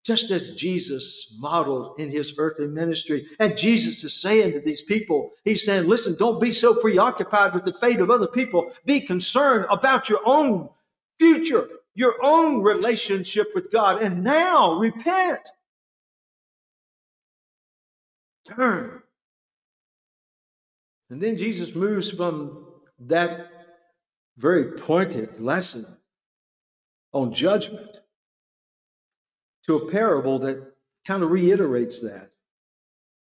just 0.05 0.31
as 0.31 0.53
Jesus 0.53 1.35
modeled 1.39 2.01
in 2.01 2.11
his 2.11 2.35
earthly 2.39 2.67
ministry. 2.67 3.27
And 3.39 3.57
Jesus 3.57 4.05
is 4.05 4.21
saying 4.21 4.53
to 4.53 4.61
these 4.61 4.83
people, 4.83 5.33
He's 5.45 5.65
saying, 5.65 5.87
listen, 5.87 6.17
don't 6.17 6.41
be 6.41 6.53
so 6.53 6.75
preoccupied 6.75 7.55
with 7.55 7.65
the 7.65 7.73
fate 7.73 8.01
of 8.01 8.11
other 8.11 8.29
people. 8.29 8.73
Be 8.85 9.01
concerned 9.01 9.67
about 9.71 10.09
your 10.09 10.21
own 10.25 10.71
future, 11.19 11.69
your 11.95 12.17
own 12.23 12.63
relationship 12.63 13.49
with 13.55 13.71
God. 13.71 14.01
And 14.01 14.25
now 14.25 14.75
repent. 14.75 15.41
Turn. 18.47 19.03
And 21.11 21.23
then 21.23 21.37
Jesus 21.37 21.75
moves 21.75 22.11
from 22.11 22.67
that 23.01 23.51
very 24.37 24.73
pointed 24.73 25.41
lesson 25.41 25.87
on 27.13 27.33
judgment 27.33 27.98
to 29.69 29.77
a 29.77 29.91
parable 29.91 30.41
that 30.41 30.73
kind 31.07 31.23
of 31.23 31.31
reiterates 31.31 32.01
that. 32.01 32.31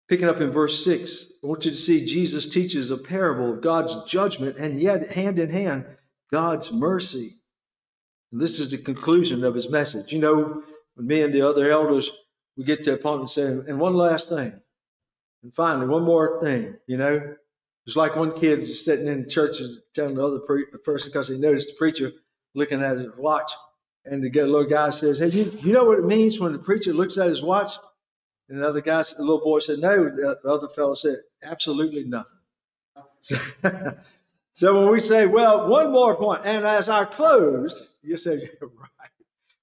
Picking 0.07 0.29
up 0.29 0.39
in 0.39 0.49
verse 0.49 0.83
6, 0.83 1.25
I 1.43 1.47
want 1.47 1.65
you 1.65 1.71
to 1.71 1.77
see 1.77 2.05
Jesus 2.05 2.45
teaches 2.45 2.89
a 2.89 2.97
parable 2.97 3.53
of 3.53 3.61
God's 3.61 4.09
judgment 4.09 4.57
and 4.57 4.79
yet, 4.79 5.11
hand 5.11 5.39
in 5.39 5.49
hand, 5.49 5.85
God's 6.31 6.71
mercy. 6.71 7.37
And 8.31 8.39
this 8.39 8.59
is 8.59 8.71
the 8.71 8.77
conclusion 8.77 9.43
of 9.43 9.53
his 9.53 9.69
message. 9.69 10.13
You 10.13 10.19
know, 10.19 10.63
when 10.95 11.07
me 11.07 11.21
and 11.21 11.33
the 11.33 11.41
other 11.41 11.69
elders, 11.69 12.09
we 12.55 12.63
get 12.63 12.83
to 12.85 12.93
a 12.93 12.97
point 12.97 13.19
and 13.19 13.29
say, 13.29 13.43
and 13.43 13.77
one 13.77 13.95
last 13.95 14.29
thing. 14.29 14.53
And 15.43 15.53
finally, 15.53 15.87
one 15.87 16.03
more 16.03 16.41
thing, 16.41 16.75
you 16.87 16.95
know. 16.95 17.35
It's 17.85 17.97
like 17.97 18.15
one 18.15 18.39
kid 18.39 18.67
sitting 18.69 19.07
in 19.07 19.27
church 19.27 19.59
and 19.59 19.77
telling 19.93 20.15
the 20.15 20.25
other 20.25 20.39
pre- 20.39 20.65
person 20.85 21.09
because 21.09 21.27
he 21.27 21.37
noticed 21.37 21.69
the 21.69 21.73
preacher 21.73 22.13
looking 22.55 22.81
at 22.83 22.99
his 22.99 23.07
watch. 23.17 23.51
And 24.05 24.23
the 24.23 24.29
little 24.29 24.65
guy 24.65 24.89
says, 24.89 25.19
Hey, 25.19 25.29
you, 25.29 25.57
you 25.61 25.73
know 25.73 25.85
what 25.85 25.99
it 25.99 26.05
means 26.05 26.39
when 26.39 26.53
the 26.53 26.59
preacher 26.59 26.93
looks 26.93 27.17
at 27.17 27.29
his 27.29 27.41
watch? 27.41 27.71
And 28.49 28.61
the 28.61 28.67
other 28.67 28.81
guy, 28.81 29.01
the 29.03 29.15
little 29.19 29.43
boy 29.43 29.59
said, 29.59 29.79
No. 29.79 30.09
The 30.09 30.39
other 30.45 30.67
fellow 30.67 30.93
said, 30.95 31.17
Absolutely 31.43 32.03
nothing. 32.05 32.37
So, 33.21 33.37
so 34.51 34.81
when 34.81 34.91
we 34.91 34.99
say, 34.99 35.25
well, 35.27 35.69
one 35.69 35.91
more 35.91 36.15
point, 36.15 36.41
and 36.45 36.65
as 36.65 36.89
I 36.89 37.05
close, 37.05 37.87
you 38.01 38.17
say, 38.17 38.49
right. 38.61 39.09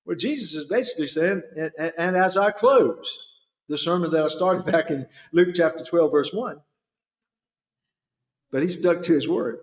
Well, 0.07 0.17
Jesus 0.17 0.55
is 0.55 0.65
basically 0.65 1.09
saying, 1.09 1.43
and, 1.57 1.93
and 1.99 2.17
as 2.17 2.37
I 2.37 2.51
close 2.51 3.19
the 3.69 3.77
sermon 3.77 4.11
that 4.13 4.25
I 4.25 4.29
started 4.29 4.65
back 4.73 4.91
in 4.91 5.07
Luke 5.33 5.51
chapter 5.55 5.85
12, 5.85 6.11
verse 6.11 6.33
1, 6.33 6.59
but 8.51 8.63
he 8.63 8.69
stuck 8.69 9.03
to 9.03 9.13
his 9.13 9.29
word. 9.29 9.61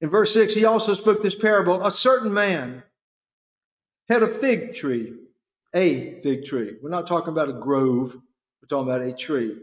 In 0.00 0.10
verse 0.10 0.32
6, 0.32 0.54
he 0.54 0.64
also 0.64 0.94
spoke 0.94 1.22
this 1.22 1.34
parable. 1.34 1.84
A 1.84 1.90
certain 1.90 2.32
man 2.32 2.82
had 4.08 4.22
a 4.22 4.28
fig 4.28 4.74
tree, 4.74 5.14
a 5.74 6.20
fig 6.22 6.44
tree. 6.44 6.76
We're 6.80 6.90
not 6.90 7.06
talking 7.06 7.30
about 7.30 7.48
a 7.48 7.54
grove, 7.54 8.14
we're 8.14 8.68
talking 8.68 8.88
about 8.88 9.02
a 9.02 9.12
tree. 9.12 9.56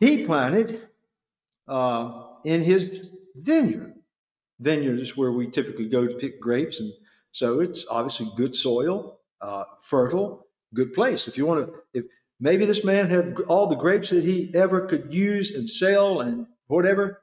He 0.00 0.24
planted 0.24 0.80
uh, 1.68 2.24
in 2.44 2.62
his 2.62 3.10
vineyard. 3.36 3.94
Vineyard 4.60 5.00
is 5.00 5.16
where 5.16 5.32
we 5.32 5.48
typically 5.48 5.88
go 5.88 6.06
to 6.06 6.14
pick 6.14 6.40
grapes, 6.40 6.80
and 6.80 6.92
so 7.32 7.60
it's 7.60 7.86
obviously 7.90 8.32
good 8.36 8.54
soil, 8.56 9.20
uh, 9.40 9.64
fertile, 9.82 10.46
good 10.72 10.94
place. 10.94 11.28
If 11.28 11.36
you 11.36 11.44
want 11.44 11.66
to, 11.66 11.74
if 11.92 12.04
maybe 12.40 12.64
this 12.64 12.84
man 12.84 13.10
had 13.10 13.36
all 13.48 13.66
the 13.66 13.76
grapes 13.76 14.10
that 14.10 14.24
he 14.24 14.50
ever 14.54 14.86
could 14.86 15.12
use 15.12 15.50
and 15.50 15.68
sell 15.68 16.20
and 16.20 16.46
whatever, 16.68 17.20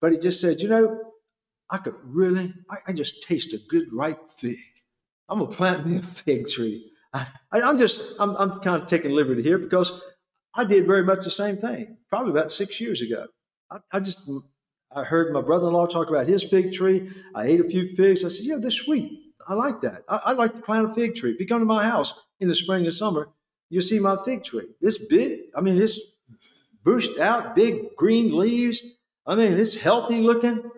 but 0.00 0.12
he 0.12 0.18
just 0.18 0.40
said, 0.40 0.60
you 0.60 0.68
know, 0.68 1.00
I 1.70 1.78
could 1.78 1.94
really, 2.02 2.54
I, 2.70 2.76
I 2.88 2.92
just 2.92 3.22
taste 3.24 3.52
a 3.52 3.58
good 3.58 3.92
ripe 3.92 4.30
fig. 4.30 4.58
I'm 5.28 5.40
gonna 5.40 5.52
plant 5.52 5.86
me 5.86 5.98
a 5.98 6.02
fig 6.02 6.48
tree. 6.48 6.90
I, 7.12 7.26
am 7.52 7.78
just, 7.78 8.00
I'm, 8.18 8.36
I'm 8.36 8.60
kind 8.60 8.82
of 8.82 8.88
taking 8.88 9.10
liberty 9.10 9.42
here 9.42 9.58
because 9.58 10.00
I 10.54 10.64
did 10.64 10.86
very 10.86 11.02
much 11.02 11.24
the 11.24 11.30
same 11.30 11.56
thing, 11.56 11.96
probably 12.10 12.32
about 12.32 12.52
six 12.52 12.80
years 12.80 13.02
ago. 13.02 13.26
I, 13.70 13.78
I 13.92 14.00
just, 14.00 14.28
I 14.94 15.04
heard 15.04 15.32
my 15.32 15.40
brother-in-law 15.40 15.86
talk 15.86 16.08
about 16.08 16.26
his 16.26 16.44
fig 16.44 16.72
tree. 16.72 17.10
I 17.34 17.46
ate 17.46 17.60
a 17.60 17.64
few 17.64 17.86
figs. 17.86 18.24
I 18.24 18.28
said, 18.28 18.46
yeah, 18.46 18.56
they're 18.58 18.70
sweet. 18.70 19.34
I 19.48 19.54
like 19.54 19.80
that. 19.82 20.02
I, 20.08 20.20
I 20.26 20.32
like 20.32 20.54
to 20.54 20.60
plant 20.60 20.90
a 20.90 20.94
fig 20.94 21.14
tree. 21.16 21.32
If 21.32 21.40
you 21.40 21.46
come 21.46 21.60
to 21.60 21.66
my 21.66 21.84
house 21.84 22.12
in 22.40 22.48
the 22.48 22.54
spring 22.54 22.84
and 22.84 22.94
summer, 22.94 23.28
you'll 23.70 23.82
see 23.82 23.98
my 23.98 24.16
fig 24.24 24.44
tree. 24.44 24.68
It's 24.80 24.98
big. 24.98 25.40
I 25.54 25.60
mean, 25.60 25.80
it's 25.80 25.98
bushed 26.84 27.18
out, 27.18 27.54
big 27.56 27.96
green 27.96 28.36
leaves. 28.36 28.82
I 29.26 29.34
mean, 29.34 29.52
it's 29.54 29.74
healthy 29.74 30.20
looking. 30.20 30.70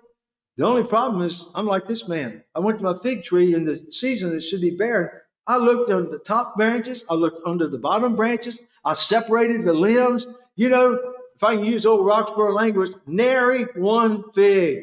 The 0.59 0.67
only 0.67 0.83
problem 0.83 1.23
is 1.23 1.45
I'm 1.55 1.67
like 1.67 1.87
this 1.87 2.09
man. 2.09 2.43
I 2.53 2.59
went 2.59 2.79
to 2.79 2.85
my 2.85 2.95
fig 2.95 3.23
tree 3.23 3.55
in 3.55 3.65
the 3.65 3.77
season 3.93 4.35
it 4.35 4.41
should 4.41 4.61
be 4.61 4.73
barren. 4.73 5.11
I 5.47 5.57
looked 5.57 5.89
on 5.91 6.11
the 6.11 6.19
top 6.19 6.57
branches. 6.57 7.05
I 7.09 7.15
looked 7.15 7.47
under 7.47 7.69
the 7.69 7.79
bottom 7.79 8.17
branches. 8.17 8.61
I 8.85 8.95
separated 8.95 9.65
the 9.65 9.73
limbs. 9.73 10.27
You 10.57 10.69
know, 10.69 11.15
if 11.37 11.45
I 11.45 11.55
can 11.55 11.65
use 11.65 11.87
old 11.87 12.05
Roxborough 12.05 12.55
language, 12.55 12.91
nary 13.07 13.67
one 13.77 14.33
fig. 14.33 14.83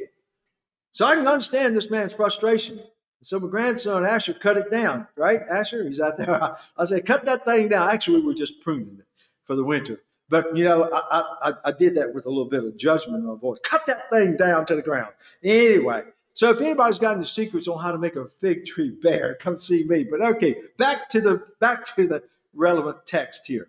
So 0.94 1.06
I 1.06 1.16
can 1.16 1.28
understand 1.28 1.76
this 1.76 1.90
man's 1.90 2.14
frustration. 2.14 2.80
So 3.22 3.38
my 3.40 3.50
grandson 3.50 4.06
Asher 4.06 4.34
cut 4.34 4.56
it 4.56 4.72
down, 4.72 5.08
right? 5.18 5.42
Asher, 5.42 5.84
he's 5.84 6.00
out 6.00 6.16
there. 6.16 6.56
I 6.78 6.86
said, 6.86 7.06
cut 7.06 7.26
that 7.26 7.44
thing 7.44 7.68
down. 7.68 7.90
Actually, 7.90 8.22
we 8.22 8.28
were 8.28 8.34
just 8.34 8.62
pruning 8.62 9.00
it 9.00 9.06
for 9.44 9.58
the 9.58 9.64
winter. 9.64 10.00
But, 10.30 10.58
you 10.58 10.64
know, 10.64 10.90
I, 10.92 11.24
I, 11.50 11.54
I 11.66 11.72
did 11.72 11.96
that 11.96 12.14
with 12.14 12.26
a 12.26 12.30
little 12.30 12.50
bit 12.50 12.64
of 12.64 12.78
judgment 12.78 13.20
in 13.20 13.26
my 13.26 13.36
voice. 13.36 13.60
Cut 13.64 13.86
that 13.86 14.10
thing 14.10 14.38
down 14.38 14.66
to 14.66 14.76
the 14.76 14.82
ground. 14.82 15.14
Anyway, 15.44 16.04
so 16.34 16.50
if 16.50 16.60
anybody's 16.62 17.00
got 17.00 17.16
any 17.16 17.26
secrets 17.26 17.68
on 17.68 17.82
how 17.82 17.92
to 17.92 17.98
make 17.98 18.16
a 18.16 18.28
fig 18.28 18.66
tree 18.66 18.90
bear, 18.90 19.36
come 19.36 19.56
see 19.56 19.84
me. 19.88 20.04
But 20.04 20.22
okay, 20.22 20.56
back 20.78 21.10
to 21.10 21.22
the 21.22 21.44
back 21.60 21.86
to 21.96 22.08
the 22.08 22.24
relevant 22.54 23.06
text 23.06 23.46
here. 23.46 23.68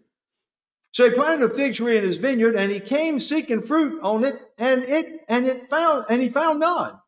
So 0.92 1.04
he 1.04 1.10
planted 1.10 1.50
a 1.50 1.54
fig 1.54 1.74
tree 1.74 1.98
in 1.98 2.04
his 2.04 2.16
vineyard, 2.16 2.56
and 2.56 2.72
he 2.72 2.80
came 2.80 3.20
seeking 3.20 3.60
fruit 3.60 4.00
on 4.02 4.24
it, 4.24 4.40
and 4.58 4.82
it 4.82 5.24
and 5.28 5.46
it 5.46 5.62
found 5.64 6.06
and 6.08 6.22
he 6.22 6.30
found 6.30 6.60
none. 6.60 6.98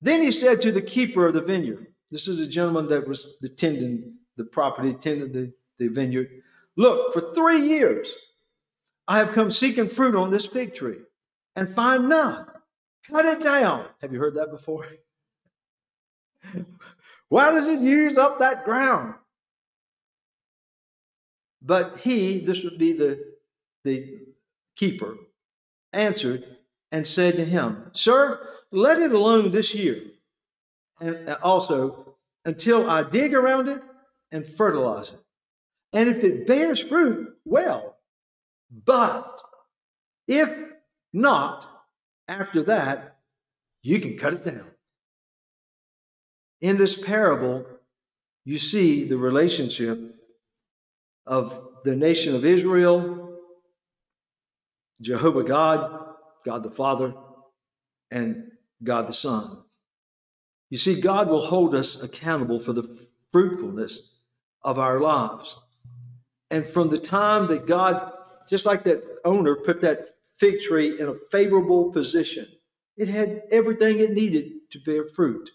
Then 0.00 0.22
he 0.22 0.32
said 0.32 0.62
to 0.62 0.72
the 0.72 0.80
keeper 0.80 1.26
of 1.26 1.34
the 1.34 1.42
vineyard, 1.42 1.88
this 2.10 2.28
is 2.28 2.40
a 2.40 2.46
gentleman 2.46 2.88
that 2.88 3.06
was 3.06 3.36
the 3.40 3.48
tending 3.48 4.14
the 4.36 4.44
property, 4.44 4.94
tending 4.94 5.32
the, 5.32 5.52
the 5.78 5.88
vineyard. 5.88 6.42
Look, 6.76 7.12
for 7.12 7.32
three 7.34 7.68
years 7.68 8.14
I 9.08 9.18
have 9.18 9.32
come 9.32 9.50
seeking 9.50 9.88
fruit 9.88 10.14
on 10.14 10.30
this 10.30 10.46
fig 10.46 10.74
tree 10.74 11.00
and 11.56 11.68
find 11.68 12.08
none. 12.08 12.46
Cut 13.10 13.24
it 13.24 13.40
down. 13.40 13.86
Have 14.00 14.12
you 14.12 14.18
heard 14.18 14.34
that 14.36 14.50
before? 14.50 14.86
Why 17.28 17.50
does 17.50 17.68
it 17.68 17.80
use 17.80 18.18
up 18.18 18.38
that 18.38 18.64
ground? 18.64 19.14
But 21.62 21.98
he, 21.98 22.40
this 22.40 22.64
would 22.64 22.78
be 22.78 22.92
the, 22.92 23.34
the 23.84 24.20
keeper, 24.76 25.16
answered 25.92 26.44
and 26.92 27.06
said 27.06 27.36
to 27.36 27.44
him, 27.44 27.90
Sir, 27.92 28.46
let 28.70 28.98
it 28.98 29.12
alone 29.12 29.50
this 29.50 29.74
year, 29.74 30.02
and 31.00 31.28
also 31.42 32.14
until 32.44 32.88
I 32.88 33.02
dig 33.02 33.34
around 33.34 33.68
it 33.68 33.82
and 34.32 34.46
fertilize 34.46 35.10
it. 35.10 35.20
And 35.92 36.08
if 36.08 36.22
it 36.24 36.46
bears 36.46 36.80
fruit, 36.80 37.34
well. 37.44 37.96
But 38.70 39.40
if 40.28 40.50
not, 41.12 41.66
after 42.28 42.62
that, 42.64 43.16
you 43.82 43.98
can 43.98 44.16
cut 44.16 44.34
it 44.34 44.44
down. 44.44 44.70
In 46.60 46.76
this 46.76 46.94
parable, 46.94 47.66
you 48.44 48.58
see 48.58 49.04
the 49.04 49.16
relationship 49.16 49.98
of 51.26 51.68
the 51.84 51.96
nation 51.96 52.34
of 52.34 52.44
Israel, 52.44 53.38
Jehovah 55.00 55.44
God, 55.44 56.14
God 56.44 56.62
the 56.62 56.70
Father, 56.70 57.14
and 58.10 58.50
God 58.82 59.06
the 59.06 59.12
Son. 59.12 59.62
You 60.68 60.78
see, 60.78 61.00
God 61.00 61.28
will 61.28 61.40
hold 61.44 61.74
us 61.74 62.00
accountable 62.02 62.60
for 62.60 62.72
the 62.72 62.88
fruitfulness 63.32 64.16
of 64.62 64.78
our 64.78 65.00
lives. 65.00 65.56
And 66.50 66.66
from 66.66 66.88
the 66.88 66.98
time 66.98 67.46
that 67.48 67.66
God, 67.66 68.12
just 68.48 68.66
like 68.66 68.84
that 68.84 69.02
owner 69.24 69.56
put 69.56 69.82
that 69.82 70.06
fig 70.38 70.60
tree 70.60 70.98
in 70.98 71.08
a 71.08 71.14
favorable 71.14 71.92
position, 71.92 72.46
it 72.96 73.08
had 73.08 73.42
everything 73.50 74.00
it 74.00 74.12
needed 74.12 74.52
to 74.72 74.80
bear 74.80 75.06
fruit. 75.06 75.50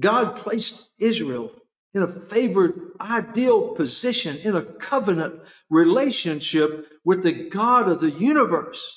God 0.00 0.36
placed 0.36 0.90
Israel 0.98 1.50
in 1.94 2.02
a 2.02 2.08
favored, 2.08 2.92
ideal 3.00 3.74
position, 3.74 4.38
in 4.38 4.56
a 4.56 4.62
covenant 4.62 5.42
relationship 5.68 6.88
with 7.04 7.22
the 7.22 7.48
God 7.50 7.88
of 7.88 8.00
the 8.00 8.10
universe. 8.10 8.94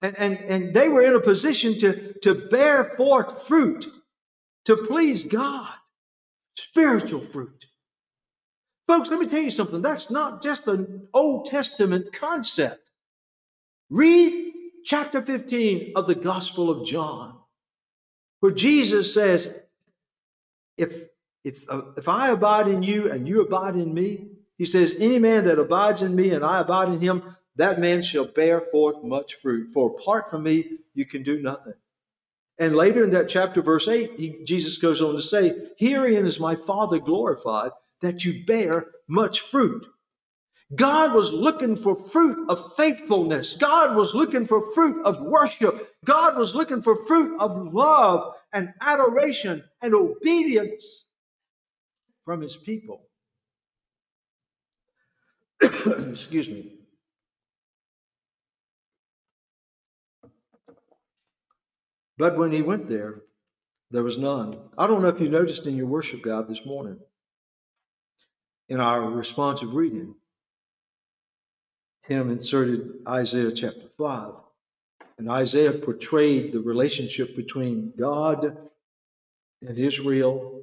And, 0.00 0.16
and, 0.18 0.38
and 0.38 0.74
they 0.74 0.88
were 0.88 1.02
in 1.02 1.14
a 1.14 1.20
position 1.20 1.78
to, 1.80 2.14
to 2.22 2.34
bear 2.48 2.84
forth 2.84 3.46
fruit, 3.46 3.86
to 4.64 4.76
please 4.76 5.24
God, 5.24 5.68
spiritual 6.56 7.22
fruit. 7.22 7.64
Folks, 8.86 9.10
let 9.10 9.20
me 9.20 9.26
tell 9.26 9.42
you 9.42 9.50
something. 9.50 9.82
That's 9.82 10.10
not 10.10 10.42
just 10.42 10.68
an 10.68 11.08
Old 11.14 11.46
Testament 11.46 12.12
concept. 12.12 12.80
Read 13.90 14.54
chapter 14.84 15.22
15 15.22 15.92
of 15.96 16.06
the 16.06 16.14
Gospel 16.14 16.70
of 16.70 16.86
John, 16.86 17.36
where 18.40 18.52
Jesus 18.52 19.14
says, 19.14 19.54
if, 20.76 21.02
if, 21.44 21.64
uh, 21.68 21.82
if 21.96 22.08
I 22.08 22.30
abide 22.30 22.68
in 22.68 22.82
you 22.82 23.10
and 23.10 23.28
you 23.28 23.42
abide 23.42 23.76
in 23.76 23.92
me, 23.92 24.28
he 24.58 24.64
says, 24.64 24.94
any 24.98 25.18
man 25.18 25.44
that 25.44 25.58
abides 25.58 26.02
in 26.02 26.14
me 26.14 26.30
and 26.30 26.44
I 26.44 26.60
abide 26.60 26.88
in 26.88 27.00
him, 27.00 27.36
that 27.56 27.80
man 27.80 28.02
shall 28.02 28.24
bear 28.24 28.60
forth 28.60 29.02
much 29.02 29.34
fruit. 29.34 29.70
For 29.72 29.90
apart 29.90 30.30
from 30.30 30.42
me, 30.42 30.78
you 30.94 31.04
can 31.04 31.22
do 31.22 31.40
nothing. 31.40 31.74
And 32.58 32.76
later 32.76 33.02
in 33.02 33.10
that 33.10 33.28
chapter, 33.28 33.62
verse 33.62 33.88
8, 33.88 34.12
he, 34.18 34.44
Jesus 34.44 34.78
goes 34.78 35.02
on 35.02 35.14
to 35.14 35.22
say, 35.22 35.52
Herein 35.78 36.26
is 36.26 36.38
my 36.38 36.56
Father 36.56 36.98
glorified, 36.98 37.72
that 38.02 38.24
you 38.24 38.44
bear 38.46 38.86
much 39.08 39.40
fruit. 39.42 39.86
God 40.74 41.14
was 41.14 41.32
looking 41.32 41.76
for 41.76 41.94
fruit 41.96 42.50
of 42.50 42.74
faithfulness. 42.76 43.56
God 43.56 43.96
was 43.96 44.14
looking 44.14 44.44
for 44.46 44.74
fruit 44.74 45.04
of 45.06 45.20
worship. 45.20 45.90
God 46.04 46.38
was 46.38 46.54
looking 46.54 46.82
for 46.82 46.96
fruit 47.06 47.40
of 47.40 47.74
love 47.74 48.34
and 48.52 48.70
adoration 48.80 49.64
and 49.82 49.94
obedience 49.94 51.04
from 52.24 52.42
his 52.42 52.56
people. 52.56 53.02
Excuse 55.62 56.48
me. 56.48 56.74
But 62.18 62.38
when 62.38 62.52
he 62.52 62.62
went 62.62 62.88
there, 62.88 63.22
there 63.90 64.04
was 64.04 64.18
none. 64.18 64.58
I 64.78 64.86
don't 64.86 65.02
know 65.02 65.08
if 65.08 65.20
you 65.20 65.30
noticed 65.30 65.66
in 65.66 65.76
your 65.76 65.86
worship 65.86 66.22
God 66.22 66.48
this 66.48 66.66
morning 66.66 66.98
in 68.68 68.80
our 68.80 69.02
responsive 69.10 69.74
reading. 69.74 70.14
Tim 72.06 72.30
inserted 72.30 73.02
Isaiah 73.06 73.52
chapter 73.52 73.88
5. 73.96 74.34
And 75.18 75.30
Isaiah 75.30 75.72
portrayed 75.72 76.50
the 76.50 76.60
relationship 76.60 77.36
between 77.36 77.92
God 77.98 78.56
and 79.60 79.78
Israel 79.78 80.62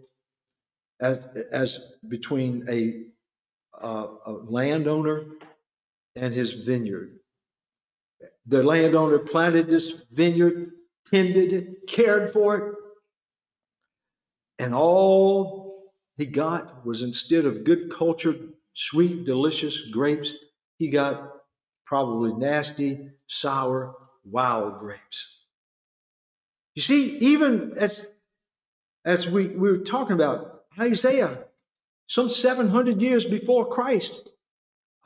as, 0.99 1.25
as 1.51 1.93
between 2.07 2.65
a, 2.69 3.03
uh, 3.81 4.07
a 4.25 4.31
landowner 4.31 5.25
and 6.15 6.33
his 6.33 6.53
vineyard. 6.53 7.19
The 8.47 8.63
landowner 8.63 9.19
planted 9.19 9.69
this 9.69 9.93
vineyard, 10.11 10.71
tended 11.07 11.53
it, 11.53 11.87
cared 11.87 12.31
for 12.31 12.57
it, 12.57 12.75
and 14.57 14.73
all 14.73 15.68
he 16.19 16.25
got 16.25 16.85
was 16.85 17.01
instead 17.01 17.45
of 17.45 17.63
good 17.63 17.89
cultured, 17.89 18.51
sweet, 18.73 19.23
delicious 19.23 19.79
grapes, 19.79 20.33
he 20.77 20.89
got 20.89 21.31
probably 21.85 22.33
nasty, 22.33 23.11
sour, 23.27 23.95
wild 24.25 24.79
grapes. 24.79 25.39
You 26.75 26.81
see, 26.81 27.17
even 27.19 27.75
as 27.79 28.05
as 29.05 29.29
we, 29.29 29.47
we 29.47 29.71
were 29.71 29.77
talking 29.77 30.13
about 30.13 30.65
Isaiah, 30.77 31.45
some 32.07 32.27
700 32.27 33.01
years 33.01 33.23
before 33.23 33.69
Christ, 33.69 34.27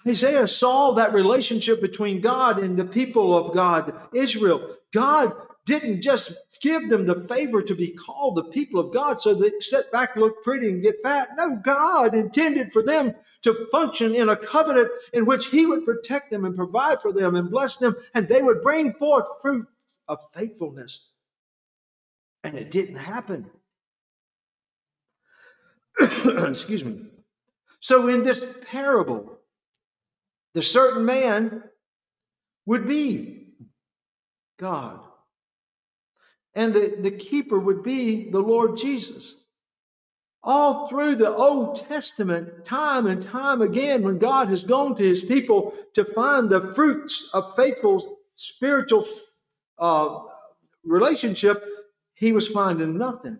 Isaiah 0.08 0.48
saw 0.48 0.94
that 0.94 1.14
relationship 1.14 1.80
between 1.80 2.22
God 2.22 2.58
and 2.58 2.76
the 2.76 2.86
people 2.86 3.38
of 3.38 3.54
God, 3.54 3.94
Israel. 4.14 4.76
God 4.92 5.32
didn't 5.66 6.02
just 6.02 6.34
give 6.62 6.90
them 6.90 7.06
the 7.06 7.16
favor 7.16 7.62
to 7.62 7.76
be 7.76 7.90
called 7.90 8.36
the 8.36 8.44
people 8.46 8.80
of 8.80 8.94
God 8.94 9.22
so 9.22 9.34
they 9.34 9.52
sit 9.60 9.92
back, 9.92 10.16
look 10.16 10.44
pretty, 10.44 10.70
and 10.70 10.84
get 10.84 11.02
fat. 11.04 11.30
No, 11.38 11.58
God 11.58 12.16
intended 12.16 12.72
for 12.72 12.84
them 12.84 13.16
to 13.44 13.68
function 13.72 14.16
in 14.16 14.30
a 14.30 14.36
covenant 14.36 14.90
in 15.14 15.26
which 15.26 15.48
He 15.48 15.66
would 15.66 15.86
protect 15.86 16.32
them 16.32 16.46
and 16.46 16.56
provide 16.56 17.02
for 17.02 17.14
them 17.14 17.36
and 17.36 17.50
bless 17.52 17.78
them, 17.78 17.96
and 18.14 18.28
they 18.28 18.42
would 18.42 18.62
bring 18.62 18.94
forth 18.94 19.26
fruit 19.42 19.68
of 20.08 20.20
faithfulness. 20.34 21.08
And 22.44 22.58
it 22.58 22.72
didn't 22.72 22.98
happen. 22.98 23.50
Excuse 26.00 26.84
me. 26.84 27.06
So, 27.80 28.08
in 28.08 28.24
this 28.24 28.46
parable, 28.72 29.38
the 30.54 30.62
certain 30.62 31.06
man 31.06 31.64
would 32.66 32.88
be 32.88 33.48
God. 34.60 35.00
And 36.56 36.74
the, 36.74 36.96
the 37.00 37.12
keeper 37.12 37.58
would 37.58 37.84
be 37.84 38.30
the 38.30 38.40
Lord 38.40 38.78
Jesus. 38.78 39.36
All 40.44 40.88
through 40.88 41.16
the 41.16 41.34
Old 41.34 41.88
Testament, 41.88 42.66
time 42.66 43.08
and 43.08 43.22
time 43.22 43.62
again, 43.62 44.04
when 44.04 44.18
God 44.18 44.50
has 44.50 44.64
gone 44.64 44.96
to 44.96 45.04
his 45.04 45.24
people 45.24 45.74
to 45.94 46.04
find 46.04 46.50
the 46.50 46.62
fruits 46.62 47.30
of 47.34 47.56
faithful 47.56 48.18
spiritual 48.36 49.06
uh, 49.80 50.20
relationship, 50.84 51.64
he 52.14 52.34
was 52.34 52.48
finding 52.48 52.98
nothing. 52.98 53.40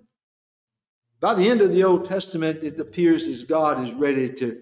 By 1.20 1.36
the 1.36 1.48
end 1.48 1.62
of 1.62 1.74
the 1.74 1.84
Old 1.84 2.06
Testament, 2.06 2.64
it 2.64 2.80
appears 2.80 3.28
as 3.28 3.44
God 3.44 3.84
is 3.84 3.94
ready 3.94 4.30
to 4.36 4.62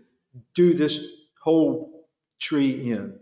do 0.56 0.74
this 0.74 1.00
whole 1.40 2.08
tree 2.40 2.92
in. 2.92 3.20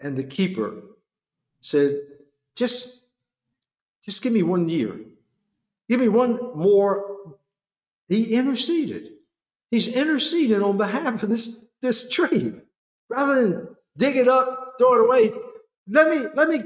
And 0.00 0.16
the 0.16 0.24
keeper 0.24 0.82
said, 1.64 1.98
just, 2.56 3.00
just 4.04 4.20
give 4.20 4.34
me 4.34 4.42
one 4.42 4.68
year. 4.68 5.00
Give 5.88 5.98
me 5.98 6.08
one 6.08 6.38
more. 6.54 7.36
He 8.06 8.34
interceded. 8.34 9.12
He's 9.70 9.88
interceding 9.88 10.62
on 10.62 10.76
behalf 10.76 11.22
of 11.22 11.30
this, 11.30 11.58
this 11.80 12.10
tree. 12.10 12.52
Rather 13.08 13.48
than 13.48 13.68
dig 13.96 14.16
it 14.16 14.28
up, 14.28 14.74
throw 14.78 14.94
it 14.94 15.06
away, 15.06 15.32
let 15.88 16.10
me, 16.10 16.26
let 16.34 16.48
me 16.50 16.64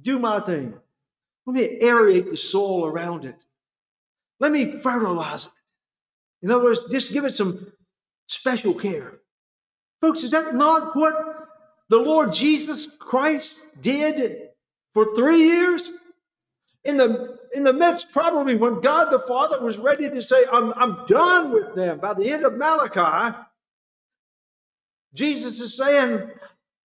do 0.00 0.18
my 0.18 0.40
thing. 0.40 0.74
Let 1.46 1.54
me 1.54 1.78
aerate 1.80 2.28
the 2.28 2.36
soil 2.36 2.84
around 2.84 3.24
it. 3.24 3.36
Let 4.38 4.52
me 4.52 4.70
fertilize 4.70 5.46
it. 5.46 5.52
In 6.42 6.50
other 6.50 6.64
words, 6.64 6.84
just 6.90 7.12
give 7.12 7.24
it 7.24 7.34
some 7.34 7.72
special 8.26 8.74
care. 8.74 9.18
Folks, 10.02 10.24
is 10.24 10.32
that 10.32 10.54
not 10.54 10.94
what 10.94 11.29
the 11.90 11.98
Lord 11.98 12.32
Jesus 12.32 12.88
Christ 12.98 13.62
did 13.80 14.48
for 14.94 15.14
three 15.14 15.44
years? 15.44 15.90
In 16.84 16.96
the 16.96 17.38
in 17.52 17.64
the 17.64 17.72
midst, 17.72 18.12
probably 18.12 18.56
when 18.56 18.80
God 18.80 19.10
the 19.10 19.18
Father 19.18 19.60
was 19.60 19.76
ready 19.76 20.08
to 20.08 20.22
say, 20.22 20.44
I'm, 20.50 20.72
I'm 20.74 21.04
done 21.06 21.52
with 21.52 21.74
them 21.74 21.98
by 21.98 22.14
the 22.14 22.30
end 22.30 22.44
of 22.44 22.56
Malachi, 22.56 23.36
Jesus 25.14 25.60
is 25.60 25.76
saying, 25.76 26.30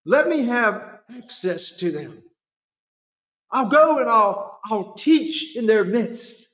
Let 0.05 0.27
me 0.27 0.43
have 0.43 0.99
access 1.15 1.71
to 1.77 1.91
them. 1.91 2.23
I'll 3.51 3.67
go 3.67 3.99
and 3.99 4.09
I'll, 4.09 4.59
I'll 4.65 4.93
teach 4.93 5.55
in 5.55 5.67
their 5.67 5.85
midst. 5.85 6.47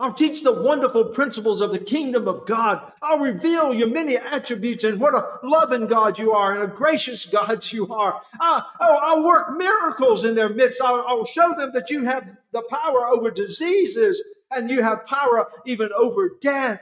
I'll 0.00 0.12
teach 0.14 0.42
the 0.42 0.52
wonderful 0.52 1.06
principles 1.06 1.60
of 1.60 1.72
the 1.72 1.78
kingdom 1.78 2.28
of 2.28 2.46
God. 2.46 2.92
I'll 3.02 3.20
reveal 3.20 3.72
your 3.72 3.88
many 3.88 4.16
attributes 4.18 4.84
and 4.84 5.00
what 5.00 5.14
a 5.14 5.38
loving 5.44 5.86
God 5.86 6.18
you 6.18 6.32
are 6.32 6.54
and 6.54 6.64
a 6.64 6.74
gracious 6.74 7.26
God 7.26 7.64
you 7.72 7.88
are. 7.94 8.20
I'll, 8.40 8.66
oh, 8.80 8.98
I'll 9.02 9.24
work 9.24 9.56
miracles 9.56 10.24
in 10.24 10.34
their 10.34 10.50
midst. 10.50 10.82
I'll, 10.82 11.04
I'll 11.06 11.24
show 11.24 11.54
them 11.56 11.72
that 11.74 11.90
you 11.90 12.04
have 12.04 12.36
the 12.52 12.62
power 12.62 13.06
over 13.06 13.30
diseases 13.30 14.22
and 14.50 14.70
you 14.70 14.82
have 14.82 15.06
power 15.06 15.48
even 15.66 15.90
over 15.96 16.32
death. 16.40 16.80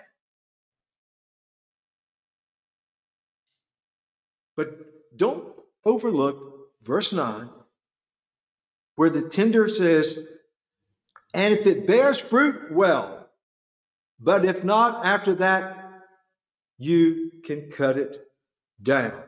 But 4.56 5.16
don't 5.16 5.44
overlook 5.84 6.68
verse 6.82 7.12
9, 7.12 7.48
where 8.96 9.10
the 9.10 9.22
tender 9.22 9.68
says, 9.68 10.18
and 11.32 11.54
if 11.54 11.66
it 11.66 11.86
bears 11.86 12.18
fruit, 12.18 12.72
well. 12.72 13.28
But 14.18 14.44
if 14.44 14.64
not, 14.64 15.04
after 15.04 15.34
that, 15.36 16.02
you 16.78 17.30
can 17.44 17.70
cut 17.70 17.98
it 17.98 18.18
down. 18.82 19.22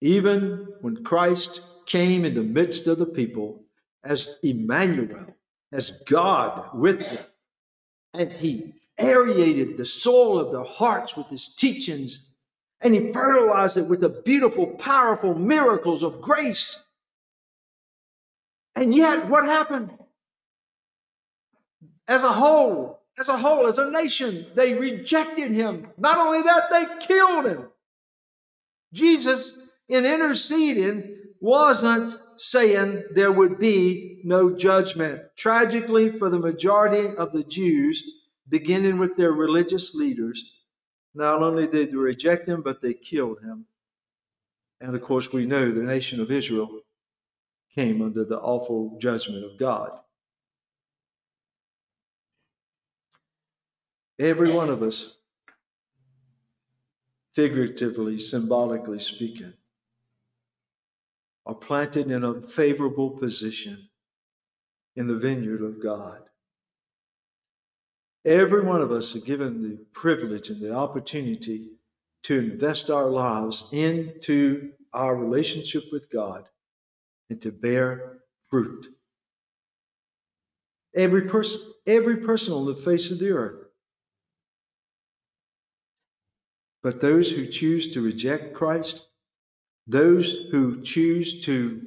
Even 0.00 0.68
when 0.80 1.04
Christ 1.04 1.60
came 1.86 2.24
in 2.24 2.34
the 2.34 2.42
midst 2.42 2.86
of 2.88 2.98
the 2.98 3.06
people 3.06 3.64
as 4.04 4.36
Emmanuel, 4.42 5.26
as 5.70 5.92
God 6.06 6.70
with 6.74 7.08
them, 7.08 7.24
and 8.14 8.32
he 8.32 8.74
aerated 8.98 9.76
the 9.76 9.84
soul 9.84 10.38
of 10.38 10.52
their 10.52 10.64
hearts 10.64 11.16
with 11.16 11.28
his 11.28 11.54
teachings, 11.54 12.30
and 12.80 12.94
he 12.94 13.12
fertilized 13.12 13.76
it 13.76 13.86
with 13.86 14.00
the 14.00 14.08
beautiful, 14.08 14.66
powerful 14.66 15.34
miracles 15.34 16.02
of 16.02 16.20
grace 16.20 16.82
and 18.74 18.94
yet, 18.94 19.28
what 19.28 19.44
happened? 19.44 19.90
As 22.08 22.22
a 22.22 22.32
whole, 22.32 23.00
as 23.18 23.28
a 23.28 23.36
whole, 23.36 23.66
as 23.66 23.78
a 23.78 23.90
nation, 23.90 24.46
they 24.54 24.74
rejected 24.74 25.52
him. 25.52 25.88
Not 25.98 26.18
only 26.18 26.42
that, 26.42 26.70
they 26.70 27.06
killed 27.06 27.46
him. 27.46 27.68
Jesus, 28.92 29.56
in 29.88 30.04
interceding, 30.04 31.16
wasn't 31.40 32.16
saying 32.36 33.04
there 33.14 33.32
would 33.32 33.58
be 33.58 34.20
no 34.24 34.56
judgment. 34.56 35.22
Tragically, 35.36 36.10
for 36.10 36.30
the 36.30 36.38
majority 36.38 37.14
of 37.16 37.32
the 37.32 37.44
Jews, 37.44 38.02
beginning 38.48 38.98
with 38.98 39.16
their 39.16 39.32
religious 39.32 39.94
leaders, 39.94 40.44
not 41.14 41.42
only 41.42 41.66
did 41.66 41.90
they 41.90 41.96
reject 41.96 42.48
him, 42.48 42.62
but 42.62 42.80
they 42.80 42.94
killed 42.94 43.40
him. 43.42 43.66
And 44.80 44.94
of 44.94 45.02
course, 45.02 45.32
we 45.32 45.46
know 45.46 45.70
the 45.70 45.82
nation 45.82 46.20
of 46.20 46.30
Israel 46.30 46.80
came 47.74 48.02
under 48.02 48.24
the 48.24 48.38
awful 48.38 48.98
judgment 49.00 49.44
of 49.44 49.58
God. 49.58 49.98
Every 54.18 54.52
one 54.52 54.68
of 54.68 54.82
us, 54.82 55.18
figuratively, 57.34 58.18
symbolically 58.18 58.98
speaking, 58.98 59.54
are 61.46 61.54
planted 61.54 62.10
in 62.10 62.22
a 62.22 62.40
favorable 62.40 63.10
position 63.10 63.88
in 64.94 65.06
the 65.06 65.16
vineyard 65.16 65.62
of 65.62 65.82
God. 65.82 66.20
Every 68.24 68.62
one 68.62 68.82
of 68.82 68.92
us 68.92 69.16
are 69.16 69.20
given 69.20 69.62
the 69.62 69.78
privilege 69.92 70.50
and 70.50 70.60
the 70.60 70.74
opportunity 70.74 71.70
to 72.24 72.38
invest 72.38 72.90
our 72.90 73.10
lives 73.10 73.64
into 73.72 74.70
our 74.92 75.16
relationship 75.16 75.84
with 75.90 76.08
God 76.10 76.48
and 77.32 77.40
to 77.40 77.50
bear 77.50 78.18
fruit. 78.50 78.86
Every 80.94 81.22
person, 81.22 81.62
every 81.86 82.18
person 82.18 82.52
on 82.52 82.66
the 82.66 82.76
face 82.76 83.10
of 83.10 83.18
the 83.18 83.30
earth. 83.30 83.64
But 86.82 87.00
those 87.00 87.30
who 87.30 87.46
choose 87.46 87.92
to 87.92 88.02
reject 88.02 88.52
Christ, 88.52 89.06
those 89.86 90.34
who 90.50 90.82
choose 90.82 91.46
to, 91.46 91.80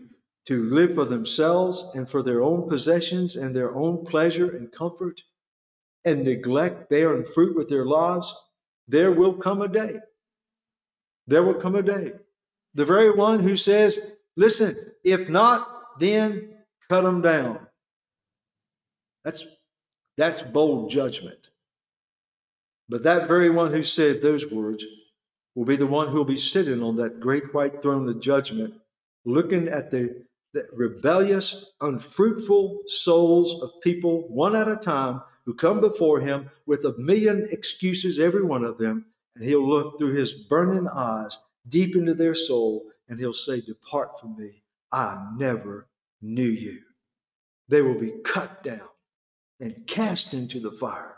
to 0.47 0.63
live 0.63 0.95
for 0.95 1.05
themselves 1.05 1.85
and 1.93 2.09
for 2.09 2.23
their 2.23 2.41
own 2.41 2.67
possessions 2.67 3.35
and 3.35 3.55
their 3.55 3.75
own 3.75 4.03
pleasure 4.03 4.49
and 4.55 4.71
comfort, 4.71 5.21
and 6.05 6.23
neglect 6.23 6.89
bearing 6.89 7.23
fruit 7.23 7.55
with 7.55 7.69
their 7.69 7.85
lives, 7.85 8.33
there 8.87 9.11
will 9.11 9.33
come 9.35 9.61
a 9.61 9.67
day. 9.67 9.99
There 11.27 11.43
will 11.43 11.55
come 11.55 11.75
a 11.75 11.83
day. 11.83 12.13
The 12.73 12.85
very 12.85 13.11
one 13.11 13.41
who 13.41 13.55
says, 13.55 13.99
Listen, 14.37 14.77
if 15.03 15.29
not, 15.29 15.99
then 15.99 16.55
cut 16.89 17.01
them 17.03 17.21
down. 17.21 17.59
That's, 19.23 19.43
that's 20.17 20.41
bold 20.41 20.89
judgment. 20.89 21.49
But 22.89 23.03
that 23.03 23.27
very 23.27 23.49
one 23.49 23.71
who 23.71 23.83
said 23.83 24.21
those 24.21 24.49
words 24.49 24.85
will 25.55 25.65
be 25.65 25.77
the 25.77 25.87
one 25.87 26.09
who 26.09 26.17
will 26.17 26.25
be 26.25 26.37
sitting 26.37 26.83
on 26.83 26.97
that 26.97 27.19
great 27.19 27.53
white 27.53 27.81
throne 27.81 28.07
of 28.09 28.19
judgment, 28.19 28.75
looking 29.23 29.69
at 29.69 29.89
the, 29.89 30.23
the 30.53 30.67
rebellious, 30.73 31.65
unfruitful 31.81 32.83
souls 32.87 33.61
of 33.61 33.81
people 33.81 34.27
one 34.27 34.55
at 34.55 34.67
a 34.67 34.75
time 34.75 35.21
who 35.45 35.53
come 35.53 35.79
before 35.79 36.19
him 36.19 36.49
with 36.65 36.85
a 36.85 36.97
million 36.97 37.47
excuses, 37.51 38.19
every 38.19 38.43
one 38.43 38.63
of 38.63 38.77
them, 38.77 39.05
and 39.35 39.45
he'll 39.45 39.67
look 39.67 39.97
through 39.97 40.13
his 40.13 40.33
burning 40.33 40.87
eyes 40.87 41.37
deep 41.67 41.95
into 41.95 42.13
their 42.13 42.35
soul 42.35 42.85
and 43.07 43.19
he'll 43.19 43.33
say, 43.33 43.61
Depart 43.61 44.19
from 44.19 44.35
me. 44.37 44.63
I 44.91 45.17
never 45.37 45.87
knew 46.21 46.43
you. 46.49 46.79
They 47.67 47.81
will 47.81 47.99
be 47.99 48.11
cut 48.23 48.63
down 48.63 48.87
and 49.59 49.85
cast 49.87 50.33
into 50.33 50.59
the 50.59 50.71
fire 50.71 51.15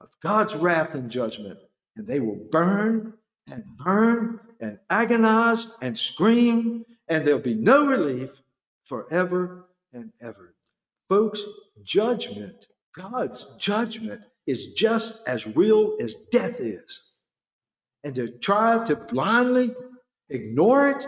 of 0.00 0.08
God's 0.22 0.54
wrath 0.54 0.94
and 0.94 1.10
judgment, 1.10 1.58
and 1.96 2.06
they 2.06 2.20
will 2.20 2.38
burn 2.50 3.14
and 3.50 3.64
burn 3.78 4.40
and 4.60 4.78
agonize 4.90 5.66
and 5.80 5.98
scream, 5.98 6.84
and 7.08 7.26
there'll 7.26 7.40
be 7.40 7.54
no 7.54 7.86
relief 7.86 8.40
forever 8.84 9.66
and 9.92 10.12
ever. 10.20 10.54
Folks, 11.08 11.42
judgment, 11.82 12.66
God's 12.94 13.46
judgment, 13.58 14.22
is 14.46 14.68
just 14.74 15.26
as 15.26 15.46
real 15.56 15.96
as 16.00 16.14
death 16.30 16.60
is. 16.60 17.10
And 18.02 18.14
to 18.16 18.28
try 18.28 18.84
to 18.84 18.96
blindly 18.96 19.74
ignore 20.28 20.90
it 20.90 21.06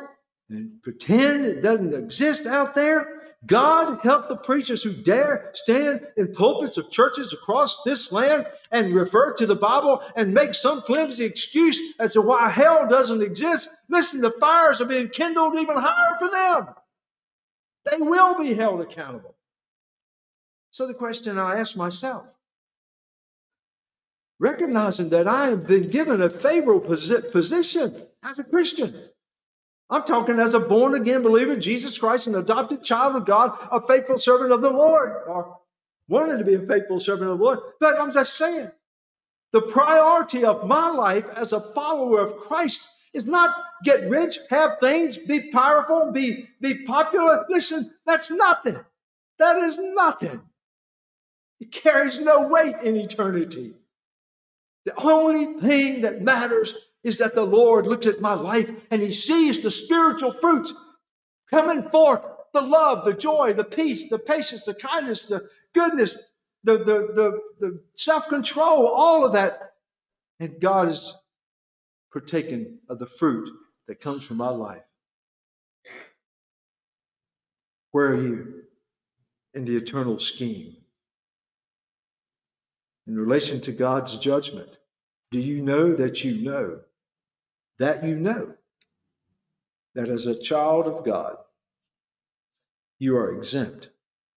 and 0.49 0.81
pretend 0.83 1.45
it 1.45 1.61
doesn't 1.61 1.95
exist 1.95 2.47
out 2.47 2.75
there. 2.75 3.21
God 3.45 4.01
help 4.03 4.29
the 4.29 4.37
preachers 4.37 4.83
who 4.83 4.93
dare 4.93 5.51
stand 5.55 6.07
in 6.17 6.33
pulpits 6.33 6.77
of 6.77 6.91
churches 6.91 7.33
across 7.33 7.83
this 7.83 8.12
land 8.12 8.47
and 8.71 8.95
refer 8.95 9.35
to 9.35 9.47
the 9.47 9.57
Bible 9.57 10.03
and 10.14 10.35
make 10.35 10.55
some 10.55 10.83
flimsy 10.83 11.25
excuse 11.25 11.81
as 11.99 12.12
to 12.12 12.23
why 12.23 12.49
hell 12.49 12.89
doesn't 12.89 13.23
exist. 13.23 13.69
Listen, 13.89 14.21
the 14.21 14.31
fires 14.31 14.81
are 14.81 14.87
being 14.87 15.09
kindled 15.09 15.59
even 15.59 15.77
higher 15.77 16.17
for 16.19 16.31
them. 16.31 16.75
They 17.91 17.99
will 17.99 18.39
be 18.39 18.55
held 18.55 18.81
accountable. 18.81 19.37
So 20.71 20.87
the 20.87 20.95
question 20.95 21.39
I 21.39 21.59
ask 21.59 21.77
myself, 21.77 22.27
recognizing 24.39 25.11
that 25.11 25.28
I 25.28 25.49
have 25.49 25.66
been 25.66 25.89
given 25.89 26.22
a 26.22 26.30
favorable 26.30 26.80
position 26.80 27.95
as 28.22 28.39
a 28.39 28.45
Christian, 28.45 28.95
I'm 29.89 30.03
talking 30.03 30.41
as 30.41 30.55
a 30.55 30.61
born 30.61 30.95
again 30.95 31.22
believer 31.22 31.53
in 31.53 31.61
Jesus 31.61 31.97
Christ, 31.99 32.26
an 32.26 32.34
adopted 32.34 32.82
child 32.82 33.16
of 33.16 33.24
God, 33.24 33.57
a 33.70 33.80
faithful 33.80 34.18
servant 34.18 34.53
of 34.53 34.61
the 34.61 34.70
Lord, 34.70 35.11
or 35.28 35.59
wanted 36.09 36.39
to 36.39 36.45
be 36.45 36.55
a 36.55 36.66
faithful 36.66 36.99
servant 36.99 37.30
of 37.30 37.39
the 37.39 37.45
Lord. 37.45 37.61
But 37.78 38.01
I'm 38.01 38.12
just 38.12 38.37
saying, 38.37 38.70
the 39.53 39.62
priority 39.62 40.45
of 40.45 40.66
my 40.66 40.91
life 40.91 41.26
as 41.37 41.53
a 41.53 41.61
follower 41.61 42.20
of 42.20 42.37
Christ 42.37 42.89
is 43.14 43.26
not 43.26 43.57
get 43.84 44.11
rich, 44.11 44.39
have 44.51 44.78
things, 44.80 45.16
be 45.16 45.51
powerful, 45.51 46.11
be, 46.12 46.49
be 46.61 46.84
popular. 46.84 47.47
Listen, 47.49 47.91
that's 48.05 48.30
nothing. 48.30 48.78
That 49.39 49.57
is 49.59 49.78
nothing. 49.78 50.41
It 51.61 51.72
carries 51.72 52.18
no 52.18 52.49
weight 52.49 52.76
in 52.82 52.97
eternity. 52.97 53.74
The 54.87 54.95
only 55.03 55.61
thing 55.61 56.03
that 56.03 56.22
matters 56.22 56.74
is 57.03 57.18
that 57.18 57.34
the 57.34 57.45
Lord 57.45 57.87
looks 57.87 58.07
at 58.07 58.20
my 58.20 58.34
life 58.34 58.70
and 58.91 59.03
he 59.03 59.11
sees 59.11 59.59
the 59.59 59.70
spiritual 59.70 60.30
fruit 60.30 60.72
coming 61.51 61.82
forth 61.82 62.24
the 62.55 62.62
love, 62.62 63.05
the 63.05 63.12
joy, 63.12 63.53
the 63.53 63.64
peace, 63.64 64.09
the 64.09 64.18
patience, 64.18 64.64
the 64.64 64.74
kindness, 64.74 65.24
the 65.24 65.49
goodness, 65.74 66.32
the, 66.64 66.78
the, 66.78 66.84
the, 67.14 67.41
the 67.61 67.82
self 67.95 68.28
control, 68.28 68.87
all 68.89 69.26
of 69.26 69.34
that. 69.34 69.72
And 70.41 70.61
God 70.61 70.89
is 70.89 71.14
partaking 72.12 72.78
of 72.89 72.99
the 72.99 73.07
fruit 73.07 73.51
that 73.89 74.01
comes 74.01 74.24
from 74.24 74.39
my 74.39 74.49
life. 74.49 74.82
Where 77.93 78.12
are 78.12 78.22
you 78.22 78.62
in 79.53 79.64
the 79.64 79.76
eternal 79.76 80.18
scheme? 80.18 80.76
In 83.07 83.16
relation 83.16 83.61
to 83.62 83.72
God's 83.72 84.16
judgment, 84.18 84.78
do 85.30 85.38
you 85.38 85.62
know 85.62 85.94
that 85.94 86.24
you 86.24 86.42
know 86.42 86.80
that 87.78 88.04
you 88.04 88.16
know 88.16 88.54
that 89.94 90.09
as 90.09 90.26
a 90.26 90.38
child 90.38 90.86
of 90.86 91.04
God, 91.04 91.36
you 92.98 93.16
are 93.16 93.34
exempt 93.36 93.90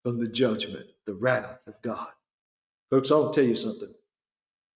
from 0.04 0.20
the 0.20 0.28
judgment, 0.28 0.88
the 1.06 1.14
wrath 1.14 1.60
of 1.68 1.82
God. 1.82 2.10
Folks, 2.90 3.12
I'll 3.12 3.32
tell 3.32 3.44
you 3.44 3.56
something. 3.56 3.94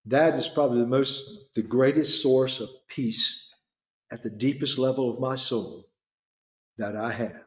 That 0.05 0.37
is 0.37 0.47
probably 0.47 0.79
the 0.79 0.87
most, 0.87 1.29
the 1.55 1.61
greatest 1.61 2.21
source 2.21 2.59
of 2.59 2.69
peace 2.87 3.53
at 4.11 4.21
the 4.21 4.29
deepest 4.29 4.77
level 4.77 5.09
of 5.09 5.19
my 5.19 5.35
soul 5.35 5.87
that 6.77 6.95
I 6.95 7.11
have. 7.11 7.43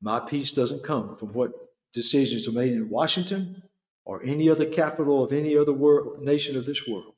My 0.00 0.20
peace 0.20 0.52
doesn't 0.52 0.84
come 0.84 1.14
from 1.16 1.32
what 1.32 1.52
decisions 1.92 2.48
are 2.48 2.52
made 2.52 2.72
in 2.72 2.88
Washington 2.88 3.62
or 4.04 4.22
any 4.22 4.48
other 4.50 4.66
capital 4.66 5.22
of 5.24 5.32
any 5.32 5.56
other 5.56 5.72
world, 5.72 6.22
nation 6.22 6.56
of 6.56 6.66
this 6.66 6.86
world. 6.86 7.14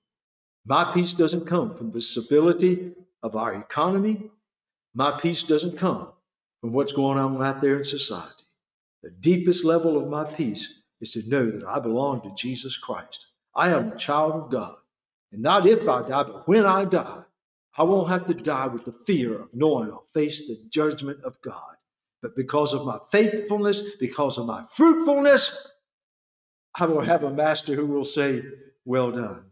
My 0.65 0.93
peace 0.93 1.13
doesn't 1.13 1.47
come 1.47 1.75
from 1.75 1.91
the 1.91 2.01
stability 2.01 2.93
of 3.23 3.37
our 3.37 3.55
economy. 3.55 4.31
My 4.95 5.19
peace 5.19 5.43
doesn't 5.43 5.79
come 5.79 6.09
from 6.61 6.73
what's 6.73 6.93
going 6.93 7.19
on 7.19 7.43
out 7.43 7.61
there 7.61 7.79
in 7.79 7.85
society. 7.85 8.45
The 9.03 9.11
deepest 9.11 9.65
level 9.65 9.97
of 9.97 10.09
my 10.09 10.25
peace 10.25 10.81
is 11.01 11.13
to 11.13 11.29
know 11.29 11.51
that 11.51 11.67
I 11.67 11.81
belong 11.81 12.23
to 12.23 12.35
Jesus 12.37 12.77
Christ. 12.77 13.27
I 13.55 13.71
am 13.71 13.93
a 13.93 13.97
child 13.97 14.35
of 14.35 14.51
God. 14.51 14.77
And 15.33 15.43
not 15.43 15.67
if 15.67 15.89
I 15.89 16.07
die, 16.07 16.23
but 16.23 16.47
when 16.47 16.65
I 16.65 16.85
die, 16.85 17.23
I 17.77 17.83
won't 17.85 18.11
have 18.11 18.27
to 18.27 18.35
die 18.35 18.67
with 18.67 18.85
the 18.85 18.93
fear 18.93 19.41
of 19.43 19.49
knowing 19.55 19.91
I'll 19.91 20.05
face 20.13 20.47
the 20.47 20.61
judgment 20.69 21.25
of 21.25 21.41
God. 21.43 21.77
But 22.21 22.37
because 22.37 22.75
of 22.75 22.85
my 22.85 22.99
faithfulness, 23.11 23.97
because 23.97 24.39
of 24.39 24.47
my 24.47 24.63
fruitfulness, 24.63 25.67
I 26.75 26.87
will 26.87 27.01
have 27.01 27.25
a 27.25 27.31
master 27.31 27.75
who 27.75 27.87
will 27.87 28.05
say, 28.05 28.43
Well 28.85 29.13
done, 29.13 29.45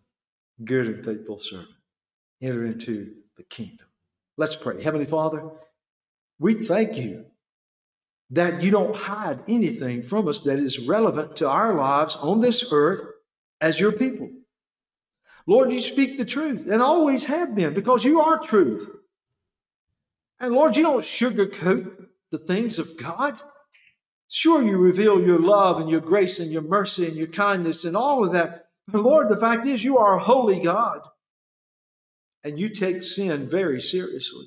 good 0.65 0.87
and 0.87 1.05
faithful 1.05 1.39
servant. 1.39 1.69
Enter 2.41 2.65
into 2.65 3.13
the 3.37 3.43
kingdom. 3.43 3.87
Let's 4.37 4.57
pray. 4.57 4.83
Heavenly 4.83 5.07
Father, 5.07 5.51
we 6.39 6.55
thank 6.55 6.97
you 6.97 7.27
that 8.31 8.63
you 8.63 8.71
don't 8.71 8.97
hide 8.97 9.41
anything 9.49 10.03
from 10.03 10.29
us 10.29 10.41
that 10.41 10.59
is 10.59 10.79
relevant 10.79 11.37
to 11.37 11.49
our 11.49 11.75
lives 11.75 12.17
on 12.17 12.41
this 12.41 12.65
earth 12.73 13.03
as 13.61 13.79
your 13.79 13.93
people. 13.93 14.31
Lord, 15.47 15.73
you 15.73 15.81
speak 15.81 16.17
the 16.17 16.25
truth 16.25 16.67
and 16.71 16.81
always 16.81 17.25
have 17.25 17.55
been 17.55 17.75
because 17.75 18.05
you 18.05 18.21
are 18.21 18.39
truth. 18.39 18.89
And 20.39 20.55
Lord, 20.55 20.77
you 20.77 20.83
don't 20.83 21.03
sugarcoat 21.03 22.07
the 22.31 22.39
things 22.39 22.79
of 22.79 22.97
God. 22.97 23.41
Sure, 24.33 24.63
you 24.63 24.79
reveal 24.79 25.21
your 25.21 25.41
love 25.41 25.81
and 25.81 25.91
your 25.91 26.01
grace 26.01 26.39
and 26.39 26.53
your 26.53 26.63
mercy 26.63 27.09
and 27.09 27.17
your 27.17 27.27
kindness 27.27 27.85
and 27.85 27.97
all 27.97 28.25
of 28.25 28.33
that. 28.33 28.67
But 28.87 29.03
Lord, 29.03 29.29
the 29.29 29.37
fact 29.37 29.67
is, 29.67 29.83
you 29.83 29.99
are 29.99 30.15
a 30.15 30.23
holy 30.23 30.61
God. 30.61 31.01
And 32.45 32.59
you 32.59 32.69
take 32.69 33.03
sin 33.03 33.49
very 33.49 33.81
seriously. 33.81 34.47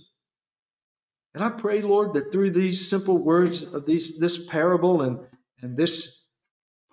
And 1.35 1.43
I 1.43 1.49
pray, 1.49 1.81
Lord, 1.81 2.13
that 2.13 2.31
through 2.31 2.51
these 2.51 2.89
simple 2.89 3.17
words 3.17 3.61
of 3.61 3.85
these, 3.85 4.17
this 4.17 4.43
parable 4.45 5.01
and, 5.01 5.19
and 5.61 5.75
this 5.75 6.23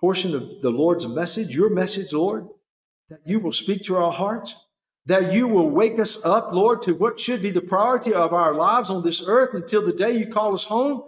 portion 0.01 0.35
of 0.35 0.59
the 0.59 0.69
Lord's 0.69 1.07
message, 1.07 1.55
your 1.55 1.69
message, 1.69 2.11
Lord, 2.11 2.47
that 3.09 3.21
you 3.25 3.39
will 3.39 3.53
speak 3.53 3.83
to 3.83 3.95
our 3.95 4.11
hearts, 4.11 4.53
that 5.05 5.31
you 5.31 5.47
will 5.47 5.69
wake 5.69 5.97
us 5.97 6.25
up, 6.25 6.51
Lord, 6.51 6.81
to 6.83 6.93
what 6.93 7.21
should 7.21 7.41
be 7.41 7.51
the 7.51 7.61
priority 7.61 8.13
of 8.13 8.33
our 8.33 8.53
lives 8.53 8.89
on 8.89 9.01
this 9.01 9.23
earth 9.25 9.53
until 9.53 9.85
the 9.85 9.93
day 9.93 10.17
you 10.17 10.27
call 10.27 10.53
us 10.53 10.65
home. 10.65 11.03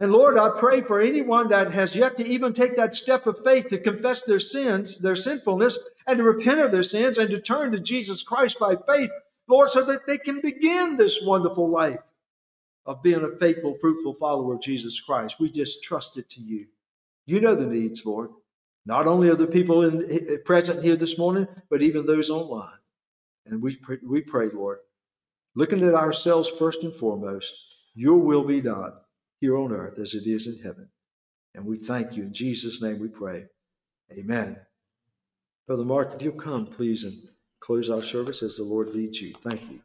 And 0.00 0.12
Lord, 0.12 0.38
I 0.38 0.50
pray 0.50 0.82
for 0.82 1.00
anyone 1.00 1.48
that 1.48 1.72
has 1.72 1.96
yet 1.96 2.18
to 2.18 2.26
even 2.26 2.52
take 2.52 2.76
that 2.76 2.94
step 2.94 3.26
of 3.26 3.42
faith 3.42 3.68
to 3.68 3.78
confess 3.78 4.22
their 4.22 4.38
sins, 4.38 4.96
their 4.98 5.16
sinfulness, 5.16 5.76
and 6.06 6.18
to 6.18 6.22
repent 6.22 6.60
of 6.60 6.70
their 6.70 6.84
sins 6.84 7.18
and 7.18 7.30
to 7.30 7.40
turn 7.40 7.72
to 7.72 7.80
Jesus 7.80 8.22
Christ 8.22 8.60
by 8.60 8.76
faith, 8.76 9.10
Lord, 9.48 9.70
so 9.70 9.84
that 9.84 10.06
they 10.06 10.18
can 10.18 10.40
begin 10.40 10.96
this 10.96 11.20
wonderful 11.20 11.68
life 11.68 12.04
of 12.86 13.02
being 13.02 13.24
a 13.24 13.30
faithful, 13.30 13.74
fruitful 13.74 14.14
follower 14.14 14.54
of 14.54 14.62
Jesus 14.62 15.00
Christ. 15.00 15.40
We 15.40 15.50
just 15.50 15.82
trust 15.82 16.16
it 16.16 16.30
to 16.30 16.40
you. 16.40 16.68
You 17.26 17.40
know 17.40 17.56
the 17.56 17.66
needs, 17.66 18.06
Lord, 18.06 18.30
not 18.86 19.08
only 19.08 19.30
of 19.30 19.38
the 19.38 19.48
people 19.48 19.82
in, 19.82 20.04
eh, 20.10 20.34
eh, 20.34 20.36
present 20.44 20.82
here 20.82 20.96
this 20.96 21.18
morning, 21.18 21.48
but 21.68 21.82
even 21.82 22.06
those 22.06 22.30
online. 22.30 22.78
And 23.46 23.60
we 23.60 23.74
pray, 23.74 23.98
we 24.02 24.20
pray, 24.20 24.48
Lord, 24.48 24.78
looking 25.56 25.82
at 25.82 25.94
ourselves 25.94 26.48
first 26.48 26.84
and 26.84 26.94
foremost, 26.94 27.52
your 27.94 28.18
will 28.18 28.44
be 28.44 28.60
done 28.60 28.92
here 29.40 29.56
on 29.56 29.72
earth 29.72 29.98
as 29.98 30.14
it 30.14 30.26
is 30.26 30.46
in 30.46 30.58
heaven. 30.58 30.88
And 31.54 31.64
we 31.66 31.76
thank 31.76 32.16
you. 32.16 32.24
In 32.24 32.32
Jesus' 32.32 32.82
name 32.82 32.98
we 32.98 33.08
pray. 33.08 33.46
Amen. 34.12 34.58
Brother 35.66 35.84
Mark, 35.84 36.14
if 36.14 36.22
you'll 36.22 36.34
come, 36.34 36.66
please, 36.66 37.04
and 37.04 37.14
close 37.60 37.90
our 37.90 38.02
service 38.02 38.42
as 38.42 38.56
the 38.56 38.64
Lord 38.64 38.88
leads 38.94 39.20
you. 39.20 39.34
Thank 39.40 39.70
you. 39.70 39.80